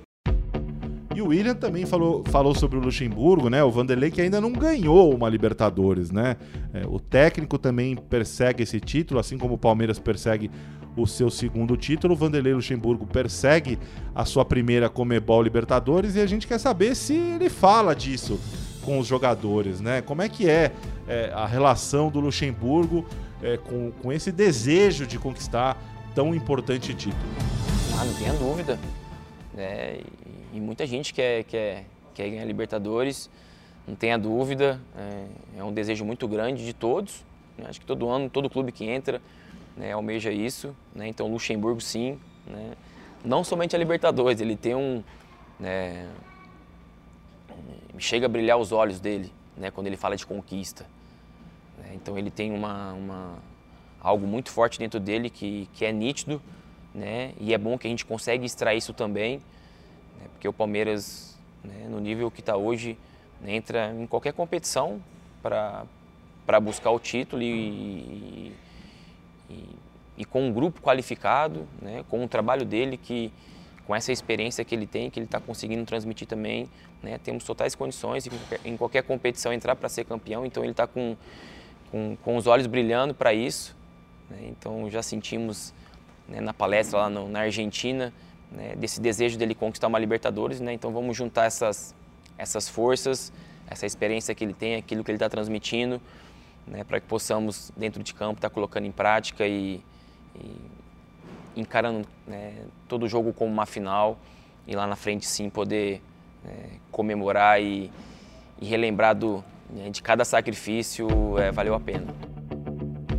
E 1.17 1.22
o 1.22 1.30
William 1.30 1.56
também 1.56 1.84
falou, 1.84 2.24
falou 2.28 2.54
sobre 2.54 2.78
o 2.78 2.80
Luxemburgo, 2.80 3.50
né? 3.50 3.63
O 3.63 3.72
Vanderlei 3.72 4.12
que 4.12 4.22
ainda 4.22 4.39
não 4.39 4.52
ganhou 4.52 5.15
uma 5.15 5.28
Libertadores, 5.28 6.12
né? 6.12 6.38
É, 6.72 6.86
o 6.86 7.00
técnico 7.00 7.58
também 7.58 7.96
persegue 7.96 8.62
esse 8.62 8.80
título, 8.80 9.20
assim 9.20 9.36
como 9.36 9.56
o 9.56 9.58
Palmeiras 9.58 9.98
persegue 9.98 10.52
o 11.02 11.08
seu 11.08 11.30
segundo 11.30 11.78
título. 11.78 12.14
O 12.14 12.18
Vanderlei 12.18 12.54
Luxemburgo 12.54 13.06
persegue 13.06 13.78
a 14.14 14.26
sua 14.26 14.44
primeira 14.44 14.90
Comebol 14.90 15.42
Libertadores 15.42 16.16
e 16.16 16.20
a 16.20 16.26
gente 16.26 16.48
quer 16.48 16.60
saber 16.60 16.96
se 16.96 17.14
ele 17.14 17.50
fala 17.50 17.96
disso 17.96 18.40
com 18.84 19.00
os 19.00 19.06
jogadores, 19.06 19.82
né? 19.82 20.02
Como 20.02 20.22
é 20.22 20.30
que 20.30 20.50
é, 20.50 20.72
é 21.08 21.32
a 21.34 21.46
relação 21.46 22.10
do 22.10 22.20
Luxemburgo 22.20 23.06
é, 23.42 23.58
com, 23.58 23.92
com 23.92 24.14
esse 24.14 24.32
desejo 24.32 25.06
de 25.06 25.20
conquistar 25.20 25.78
tão 26.16 26.34
importante 26.34 26.94
título? 26.94 27.32
Ah, 28.00 28.06
não 28.06 28.14
tenha 28.14 28.34
dúvida. 28.34 28.80
É, 29.58 30.00
e 30.54 30.60
muita 30.60 30.88
gente 30.88 31.14
quer, 31.14 31.44
quer, 31.44 31.86
quer 32.14 32.30
ganhar 32.30 32.46
Libertadores, 32.46 33.30
não 33.88 33.96
tenha 33.96 34.18
dúvida, 34.18 34.80
é, 34.98 35.60
é 35.60 35.64
um 35.64 35.74
desejo 35.74 36.06
muito 36.06 36.28
grande 36.28 36.66
de 36.66 36.74
todos. 36.74 37.26
Né? 37.58 37.66
Acho 37.68 37.80
que 37.80 37.86
todo 37.86 38.08
ano, 38.10 38.30
todo 38.30 38.50
clube 38.50 38.72
que 38.72 38.86
entra 38.86 39.22
né, 39.78 39.94
almeja 39.94 40.32
isso. 40.32 40.76
Né? 40.94 41.08
Então, 41.08 41.28
Luxemburgo, 41.28 41.80
sim. 41.80 42.20
Né? 42.46 42.74
Não 43.24 43.44
somente 43.44 43.76
a 43.76 43.80
Libertadores, 43.80 44.42
ele 44.42 44.56
tem 44.56 44.76
um. 44.76 45.04
Né, 45.60 46.10
chega 47.98 48.26
a 48.28 48.30
brilhar 48.30 48.58
os 48.58 48.72
olhos 48.72 49.00
dele 49.00 49.32
né, 49.56 49.72
quando 49.72 49.88
ele 49.88 49.98
fala 49.98 50.16
de 50.16 50.26
conquista. 50.26 50.86
Né? 51.78 51.92
Então, 51.94 52.18
ele 52.18 52.30
tem 52.30 52.52
uma, 52.52 52.94
uma, 52.94 53.36
algo 54.00 54.28
muito 54.28 54.52
forte 54.52 54.78
dentro 54.78 55.00
dele 55.00 55.30
que, 55.30 55.70
que 55.74 55.86
é 55.86 55.92
nítido. 55.92 56.42
Né? 56.94 57.34
E 57.40 57.54
é 57.54 57.58
bom 57.58 57.78
que 57.78 57.88
a 57.88 57.90
gente 57.90 58.06
consegue 58.06 58.46
extrair 58.46 58.78
isso 58.78 58.94
também 58.94 59.42
né? 60.20 60.28
porque 60.32 60.48
o 60.48 60.54
Palmeiras, 60.54 61.38
né, 61.63 61.88
no 61.90 62.00
nível 62.00 62.30
que 62.30 62.40
está 62.40 62.56
hoje, 62.56 62.98
entra 63.46 63.94
em 63.94 64.08
qualquer 64.08 64.34
competição 64.34 65.02
para 65.42 66.60
buscar 66.62 66.92
o 66.92 67.00
título 67.00 67.42
e, 67.42 67.48
e, 67.48 68.56
e, 69.50 70.26
com 70.26 70.48
um 70.48 70.52
grupo 70.52 70.82
qualificado, 70.82 71.68
né, 71.82 72.04
com 72.10 72.24
o 72.24 72.28
trabalho 72.28 72.66
dele, 72.66 72.98
que 72.98 73.32
com 73.86 73.96
essa 73.96 74.12
experiência 74.12 74.66
que 74.66 74.76
ele 74.76 74.86
tem, 74.86 75.10
que 75.10 75.18
ele 75.20 75.26
está 75.26 75.40
conseguindo 75.40 75.86
transmitir 75.86 76.28
também, 76.28 76.70
né, 77.02 77.18
temos 77.24 77.44
totais 77.44 77.76
condições 77.76 78.24
de, 78.26 78.32
em 78.66 78.76
qualquer 78.76 79.04
competição 79.04 79.54
entrar 79.54 79.76
para 79.76 79.88
ser 79.88 80.04
campeão, 80.04 80.46
então 80.46 80.64
ele 80.64 80.72
está 80.72 80.86
com, 80.86 81.16
com, 81.92 82.18
com, 82.24 82.36
os 82.36 82.48
olhos 82.48 82.68
brilhando 82.68 83.14
para 83.14 83.34
isso. 83.34 83.76
Né, 84.30 84.50
então 84.50 84.90
já 84.90 85.02
sentimos 85.02 85.74
né, 86.28 86.42
na 86.42 86.54
palestra 86.54 87.00
lá 87.00 87.10
no, 87.10 87.30
na 87.30 87.42
Argentina, 87.42 88.14
né, 88.52 88.76
desse 88.76 89.00
desejo 89.00 89.38
dele 89.38 89.56
conquistar 89.56 89.88
uma 89.88 90.00
Libertadores, 90.00 90.60
né? 90.60 90.74
Então 90.74 90.92
vamos 90.92 91.16
juntar 91.16 91.46
essas, 91.46 91.94
essas 92.38 92.68
forças, 92.68 93.32
essa 93.70 93.86
experiência 93.86 94.34
que 94.34 94.44
ele 94.44 94.54
tem, 94.54 94.76
aquilo 94.76 95.04
que 95.04 95.12
ele 95.12 95.18
está 95.18 95.30
transmitindo, 95.30 96.02
né, 96.67 96.84
para 96.84 96.99
que 96.99 97.08
possamos, 97.08 97.71
dentro 97.75 98.03
de 98.03 98.13
campo, 98.13 98.36
estar 98.36 98.49
tá 98.49 98.53
colocando 98.53 98.86
em 98.86 98.91
prática 98.91 99.47
e, 99.47 99.82
e 100.36 100.51
encarando 101.56 102.08
né, 102.27 102.53
todo 102.88 103.03
o 103.03 103.08
jogo 103.08 103.34
como 103.34 103.51
uma 103.51 103.65
final 103.65 104.19
e 104.67 104.75
lá 104.75 104.86
na 104.86 104.95
frente 104.95 105.25
sim 105.25 105.49
poder 105.49 106.01
né, 106.43 106.80
comemorar 106.91 107.62
e, 107.62 107.91
e 108.60 108.65
relembrar 108.65 109.15
do, 109.15 109.43
né, 109.69 109.89
de 109.89 110.01
cada 110.01 110.25
sacrifício 110.25 111.08
é, 111.39 111.51
valeu 111.51 111.73
a 111.73 111.80
pena. 111.80 112.13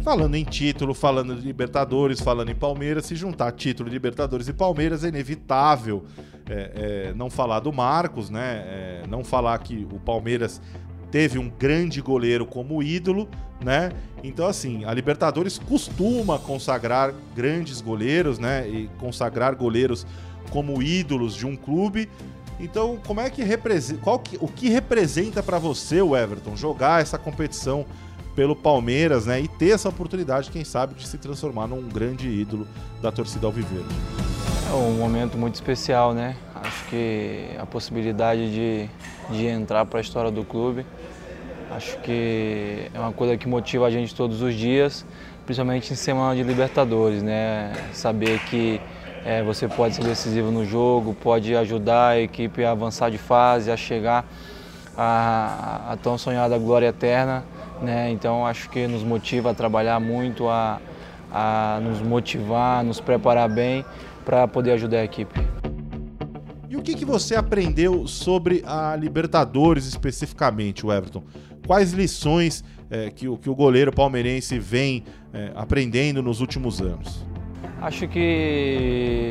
Falando 0.02 0.36
em 0.36 0.44
título, 0.44 0.94
falando 0.94 1.34
de 1.34 1.46
Libertadores, 1.46 2.20
falando 2.20 2.50
em 2.50 2.54
Palmeiras, 2.54 3.06
se 3.06 3.14
juntar 3.14 3.52
título, 3.52 3.90
Libertadores 3.90 4.48
e 4.48 4.52
Palmeiras 4.52 5.04
é 5.04 5.08
inevitável 5.08 6.06
é, 6.48 7.08
é, 7.10 7.14
não 7.14 7.28
falar 7.28 7.60
do 7.60 7.72
Marcos, 7.72 8.30
né? 8.30 8.64
É, 8.66 9.02
não 9.06 9.22
falar 9.22 9.58
que 9.58 9.86
o 9.92 9.98
Palmeiras 10.00 10.60
teve 11.10 11.38
um 11.38 11.48
grande 11.48 12.00
goleiro 12.00 12.46
como 12.46 12.82
ídolo, 12.82 13.28
né? 13.64 13.92
Então, 14.22 14.46
assim, 14.46 14.84
a 14.84 14.92
Libertadores 14.92 15.58
costuma 15.58 16.38
consagrar 16.38 17.14
grandes 17.34 17.80
goleiros, 17.80 18.38
né? 18.38 18.68
E 18.68 18.90
consagrar 18.98 19.54
goleiros 19.54 20.06
como 20.50 20.82
ídolos 20.82 21.34
de 21.34 21.46
um 21.46 21.56
clube. 21.56 22.08
Então, 22.60 22.98
como 23.06 23.20
é 23.20 23.30
que 23.30 23.42
representa, 23.42 24.18
que, 24.18 24.36
o 24.40 24.48
que 24.48 24.68
representa 24.68 25.42
para 25.42 25.58
você 25.58 26.02
o 26.02 26.16
Everton 26.16 26.56
jogar 26.56 27.00
essa 27.00 27.16
competição 27.16 27.86
pelo 28.34 28.54
Palmeiras, 28.54 29.26
né? 29.26 29.40
E 29.40 29.48
ter 29.48 29.70
essa 29.70 29.88
oportunidade, 29.88 30.50
quem 30.50 30.64
sabe, 30.64 30.94
de 30.94 31.06
se 31.06 31.18
transformar 31.18 31.66
num 31.66 31.88
grande 31.88 32.28
ídolo 32.28 32.66
da 33.00 33.10
torcida 33.12 33.46
alviverde. 33.46 33.94
É 34.70 34.74
um 34.74 34.98
momento 34.98 35.38
muito 35.38 35.54
especial, 35.54 36.12
né? 36.12 36.36
Acho 36.54 36.84
que 36.86 37.50
a 37.58 37.64
possibilidade 37.64 38.52
de, 38.52 38.88
de 39.30 39.46
entrar 39.46 39.86
para 39.86 39.98
a 39.98 40.02
história 40.02 40.30
do 40.30 40.44
clube, 40.44 40.84
acho 41.70 41.98
que 41.98 42.90
é 42.92 42.98
uma 42.98 43.12
coisa 43.12 43.36
que 43.36 43.48
motiva 43.48 43.86
a 43.86 43.90
gente 43.90 44.14
todos 44.14 44.42
os 44.42 44.54
dias, 44.54 45.04
principalmente 45.44 45.92
em 45.92 45.96
semana 45.96 46.34
de 46.34 46.42
Libertadores, 46.42 47.22
né? 47.22 47.72
Saber 47.92 48.38
que 48.50 48.80
é, 49.24 49.42
você 49.42 49.68
pode 49.68 49.94
ser 49.94 50.04
decisivo 50.04 50.50
no 50.50 50.64
jogo, 50.64 51.14
pode 51.14 51.54
ajudar 51.54 52.08
a 52.10 52.20
equipe 52.20 52.64
a 52.64 52.70
avançar 52.70 53.10
de 53.10 53.18
fase, 53.18 53.70
a 53.70 53.76
chegar 53.76 54.24
à, 54.96 55.96
tão 56.02 56.16
sonhada 56.16 56.58
glória 56.58 56.86
eterna 56.86 57.44
né? 57.82 58.10
Então 58.10 58.46
acho 58.46 58.68
que 58.70 58.86
nos 58.86 59.02
motiva 59.02 59.50
a 59.50 59.54
trabalhar 59.54 60.00
muito, 60.00 60.48
a, 60.48 60.80
a 61.32 61.80
nos 61.82 62.00
motivar, 62.00 62.80
a 62.80 62.82
nos 62.82 63.00
preparar 63.00 63.48
bem 63.48 63.84
para 64.24 64.46
poder 64.46 64.72
ajudar 64.72 64.98
a 64.98 65.04
equipe. 65.04 65.40
E 66.68 66.76
o 66.76 66.82
que, 66.82 66.94
que 66.94 67.04
você 67.04 67.34
aprendeu 67.34 68.06
sobre 68.06 68.62
a 68.66 68.94
Libertadores 68.94 69.86
especificamente, 69.86 70.86
Everton? 70.86 71.22
Quais 71.68 71.92
lições 71.92 72.64
é, 72.90 73.10
que, 73.10 73.28
o, 73.28 73.36
que 73.36 73.50
o 73.50 73.54
goleiro 73.54 73.92
palmeirense 73.92 74.58
vem 74.58 75.04
é, 75.34 75.52
aprendendo 75.54 76.22
nos 76.22 76.40
últimos 76.40 76.80
anos? 76.80 77.26
Acho 77.82 78.08
que 78.08 79.28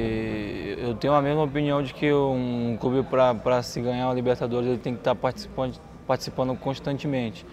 eu 0.78 0.94
tenho 0.94 1.16
a 1.16 1.22
mesma 1.22 1.42
opinião 1.42 1.82
de 1.82 1.96
que 1.96 2.14
um 2.14 2.78
clube 2.80 3.04
para 3.42 3.64
se 3.64 3.82
ganhar 3.82 4.06
uma 4.06 4.14
Libertadores 4.14 4.70
ele 4.70 4.78
tem 4.78 4.94
que 4.94 5.00
estar 5.00 5.16
participando, 5.16 5.80
participando 6.06 6.56
constantemente. 6.56 7.44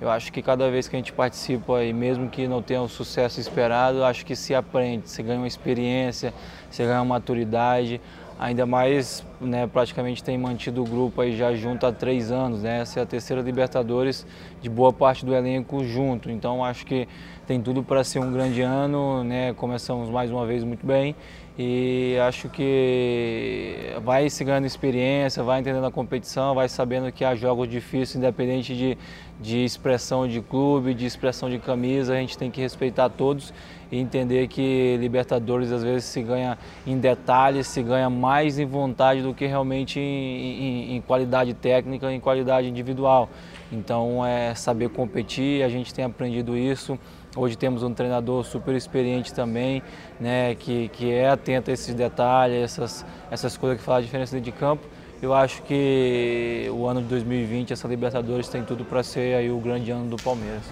Eu 0.00 0.10
acho 0.10 0.32
que 0.32 0.42
cada 0.42 0.68
vez 0.68 0.88
que 0.88 0.96
a 0.96 0.98
gente 0.98 1.12
participa, 1.12 1.84
e 1.84 1.92
mesmo 1.92 2.28
que 2.28 2.48
não 2.48 2.60
tenha 2.60 2.82
o 2.82 2.88
sucesso 2.88 3.38
esperado, 3.38 4.02
acho 4.02 4.26
que 4.26 4.34
se 4.34 4.52
aprende, 4.52 5.08
você 5.08 5.22
ganha 5.22 5.38
uma 5.38 5.46
experiência, 5.46 6.34
você 6.68 6.82
ganha 6.82 6.98
uma 6.98 7.14
maturidade, 7.14 8.00
ainda 8.38 8.66
mais, 8.66 9.24
né, 9.40 9.66
praticamente 9.66 10.22
tem 10.22 10.36
mantido 10.36 10.82
o 10.82 10.84
grupo 10.84 11.20
aí 11.20 11.36
já 11.36 11.54
junto 11.54 11.86
há 11.86 11.92
três 11.92 12.30
anos, 12.30 12.62
né, 12.62 12.80
essa 12.80 13.00
é 13.00 13.02
a 13.02 13.06
terceira 13.06 13.42
Libertadores 13.42 14.26
de 14.60 14.68
boa 14.68 14.92
parte 14.92 15.24
do 15.24 15.34
elenco 15.34 15.84
junto, 15.84 16.30
então 16.30 16.64
acho 16.64 16.84
que 16.84 17.08
tem 17.46 17.60
tudo 17.60 17.82
para 17.82 18.02
ser 18.04 18.18
um 18.18 18.32
grande 18.32 18.62
ano, 18.62 19.22
né, 19.24 19.52
começamos 19.54 20.08
mais 20.08 20.30
uma 20.30 20.46
vez 20.46 20.64
muito 20.64 20.86
bem 20.86 21.14
e 21.58 22.16
acho 22.26 22.48
que 22.48 23.94
vai 24.02 24.30
se 24.30 24.42
ganhando 24.42 24.66
experiência, 24.66 25.42
vai 25.42 25.60
entendendo 25.60 25.84
a 25.84 25.90
competição, 25.90 26.54
vai 26.54 26.68
sabendo 26.68 27.12
que 27.12 27.24
há 27.24 27.34
jogos 27.34 27.68
difíceis, 27.68 28.16
independente 28.16 28.74
de, 28.74 28.96
de 29.38 29.62
expressão 29.62 30.26
de 30.26 30.40
clube, 30.40 30.94
de 30.94 31.04
expressão 31.04 31.50
de 31.50 31.58
camisa, 31.58 32.14
a 32.14 32.16
gente 32.16 32.38
tem 32.38 32.50
que 32.50 32.60
respeitar 32.60 33.10
todos 33.10 33.52
e 33.92 33.98
entender 33.98 34.48
que 34.48 34.96
Libertadores 34.98 35.70
às 35.70 35.84
vezes 35.84 36.06
se 36.06 36.22
ganha 36.22 36.56
em 36.86 36.98
detalhes, 36.98 37.66
se 37.66 37.82
ganha 37.82 38.08
mais 38.08 38.58
em 38.58 38.64
vontade 38.64 39.20
do 39.20 39.34
que 39.34 39.46
realmente 39.46 40.00
em, 40.00 40.94
em, 40.94 40.96
em 40.96 41.00
qualidade 41.02 41.52
técnica, 41.52 42.10
em 42.10 42.18
qualidade 42.18 42.66
individual. 42.66 43.28
Então 43.70 44.24
é 44.24 44.54
saber 44.54 44.88
competir, 44.88 45.62
a 45.62 45.68
gente 45.68 45.92
tem 45.92 46.06
aprendido 46.06 46.56
isso. 46.56 46.98
Hoje 47.36 47.56
temos 47.56 47.82
um 47.82 47.92
treinador 47.92 48.44
super 48.44 48.74
experiente 48.74 49.32
também, 49.32 49.82
né, 50.18 50.54
que, 50.54 50.88
que 50.88 51.10
é 51.10 51.28
atento 51.28 51.70
a 51.70 51.74
esses 51.74 51.94
detalhes, 51.94 52.62
essas, 52.62 53.06
essas 53.30 53.56
coisas 53.56 53.78
que 53.78 53.84
fazem 53.84 54.02
a 54.02 54.04
diferença 54.04 54.34
dentro 54.34 54.50
de 54.50 54.58
campo. 54.58 54.86
Eu 55.20 55.32
acho 55.32 55.62
que 55.62 56.68
o 56.72 56.86
ano 56.86 57.00
de 57.00 57.08
2020, 57.08 57.72
essa 57.72 57.86
Libertadores 57.86 58.48
tem 58.48 58.64
tudo 58.64 58.84
para 58.84 59.02
ser 59.02 59.36
aí 59.36 59.50
o 59.50 59.58
grande 59.58 59.90
ano 59.90 60.10
do 60.10 60.22
Palmeiras. 60.22 60.64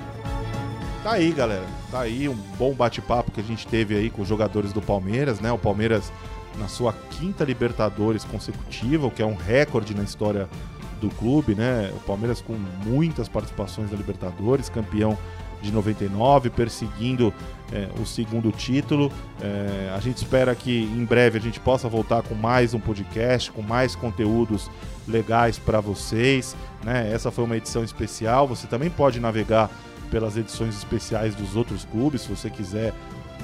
Tá 1.03 1.13
aí, 1.13 1.33
galera. 1.33 1.65
Tá 1.91 2.01
aí 2.01 2.29
um 2.29 2.37
bom 2.59 2.75
bate-papo 2.75 3.31
que 3.31 3.41
a 3.41 3.45
gente 3.45 3.67
teve 3.67 3.97
aí 3.97 4.11
com 4.11 4.21
os 4.21 4.29
jogadores 4.29 4.71
do 4.71 4.83
Palmeiras, 4.83 5.41
né? 5.41 5.51
O 5.51 5.57
Palmeiras 5.57 6.13
na 6.59 6.69
sua 6.69 6.93
quinta 6.93 7.43
Libertadores 7.43 8.23
consecutiva, 8.23 9.07
o 9.07 9.11
que 9.11 9.23
é 9.23 9.27
um 9.27 9.35
recorde 9.35 9.95
na 9.95 10.03
história 10.03 10.47
do 11.01 11.09
clube, 11.09 11.55
né? 11.55 11.91
O 11.97 12.01
Palmeiras 12.01 12.43
com 12.43 12.53
muitas 12.85 13.31
participações 13.31 13.91
na 13.91 13.97
Libertadores, 13.97 14.69
campeão 14.69 15.17
de 15.63 15.73
99, 15.73 16.51
perseguindo 16.51 17.33
é, 17.73 17.89
o 17.99 18.05
segundo 18.05 18.53
título. 18.53 19.11
É, 19.41 19.91
a 19.95 20.01
gente 20.01 20.19
espera 20.19 20.55
que 20.55 20.83
em 20.83 21.05
breve 21.07 21.39
a 21.39 21.41
gente 21.41 21.59
possa 21.61 21.89
voltar 21.89 22.23
com 22.23 22.35
mais 22.35 22.75
um 22.75 22.81
podcast, 22.81 23.51
com 23.51 23.63
mais 23.63 23.95
conteúdos 23.95 24.71
legais 25.09 25.59
para 25.59 25.81
vocês. 25.81 26.55
Né? 26.85 27.11
Essa 27.11 27.31
foi 27.31 27.45
uma 27.45 27.57
edição 27.57 27.83
especial. 27.83 28.47
Você 28.49 28.67
também 28.67 28.91
pode 28.91 29.19
navegar 29.19 29.71
pelas 30.11 30.37
edições 30.37 30.77
especiais 30.77 31.35
dos 31.35 31.57
outros 31.57 31.85
clubes, 31.85 32.23
se 32.23 32.29
você 32.29 32.51
quiser 32.51 32.93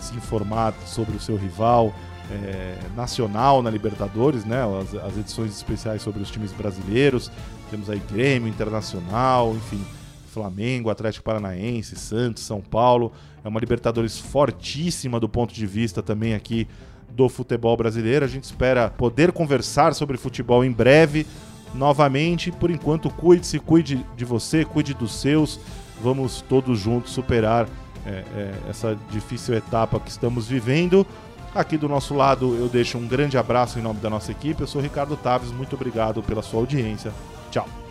se 0.01 0.15
informar 0.15 0.75
sobre 0.85 1.17
o 1.17 1.21
seu 1.21 1.37
rival 1.37 1.95
é, 2.31 2.77
nacional 2.97 3.63
na 3.63 3.71
Libertadores, 3.71 4.45
né? 4.45 4.59
As, 4.81 4.95
as, 4.95 5.17
edições 5.17 5.53
especiais 5.53 6.03
sobre 6.03 6.23
os 6.23 6.31
times 6.31 6.53
brasileiros. 6.53 7.31
Temos 7.71 7.89
aí 7.89 8.01
Grêmio, 8.11 8.49
Internacional, 8.49 9.55
enfim, 9.55 9.83
Flamengo, 10.29 10.91
Atlético 10.91 11.25
Paranaense, 11.25 11.97
Santos, 11.97 12.43
São 12.43 12.61
Paulo. 12.61 13.13
É 13.45 13.49
uma 13.49 13.61
Libertadores 13.61 14.19
fortíssima 14.19 15.21
do 15.21 15.29
ponto 15.29 15.55
de 15.55 15.67
vista 15.67 16.03
também 16.03 16.35
aqui 16.35 16.67
do 17.11 17.29
futebol 17.29 17.77
brasileiro. 17.77 18.25
A 18.25 18.29
gente 18.29 18.45
espera 18.45 18.91
poder 18.91 19.33
conversar 19.33 19.95
sobre 19.95 20.17
futebol 20.17 20.65
em 20.65 20.73
breve 20.73 21.27
novamente. 21.75 22.51
Por 22.51 22.71
enquanto, 22.71 23.09
cuide-se, 23.09 23.59
cuide 23.59 24.05
de 24.17 24.25
você, 24.25 24.65
cuide 24.65 24.95
dos 24.95 25.15
seus. 25.15 25.61
Vamos 26.01 26.43
todos 26.43 26.79
juntos 26.79 27.13
superar 27.13 27.67
é, 28.05 28.11
é, 28.11 28.55
essa 28.69 28.97
difícil 29.11 29.55
etapa 29.55 29.99
que 29.99 30.11
estamos 30.11 30.47
vivendo. 30.47 31.07
Aqui 31.55 31.79
do 31.79 31.89
nosso 31.89 32.15
lado, 32.15 32.55
eu 32.57 32.69
deixo 32.69 32.99
um 32.99 33.09
grande 33.09 33.39
abraço 33.39 33.79
em 33.79 33.83
nome 33.83 33.99
da 34.01 34.11
nossa 34.11 34.31
equipe. 34.31 34.61
Eu 34.61 34.67
sou 34.67 34.81
Ricardo 34.81 35.17
Taves, 35.17 35.51
muito 35.51 35.75
obrigado 35.75 36.23
pela 36.23 36.43
sua 36.43 36.61
audiência. 36.61 37.13
Tchau. 37.51 37.86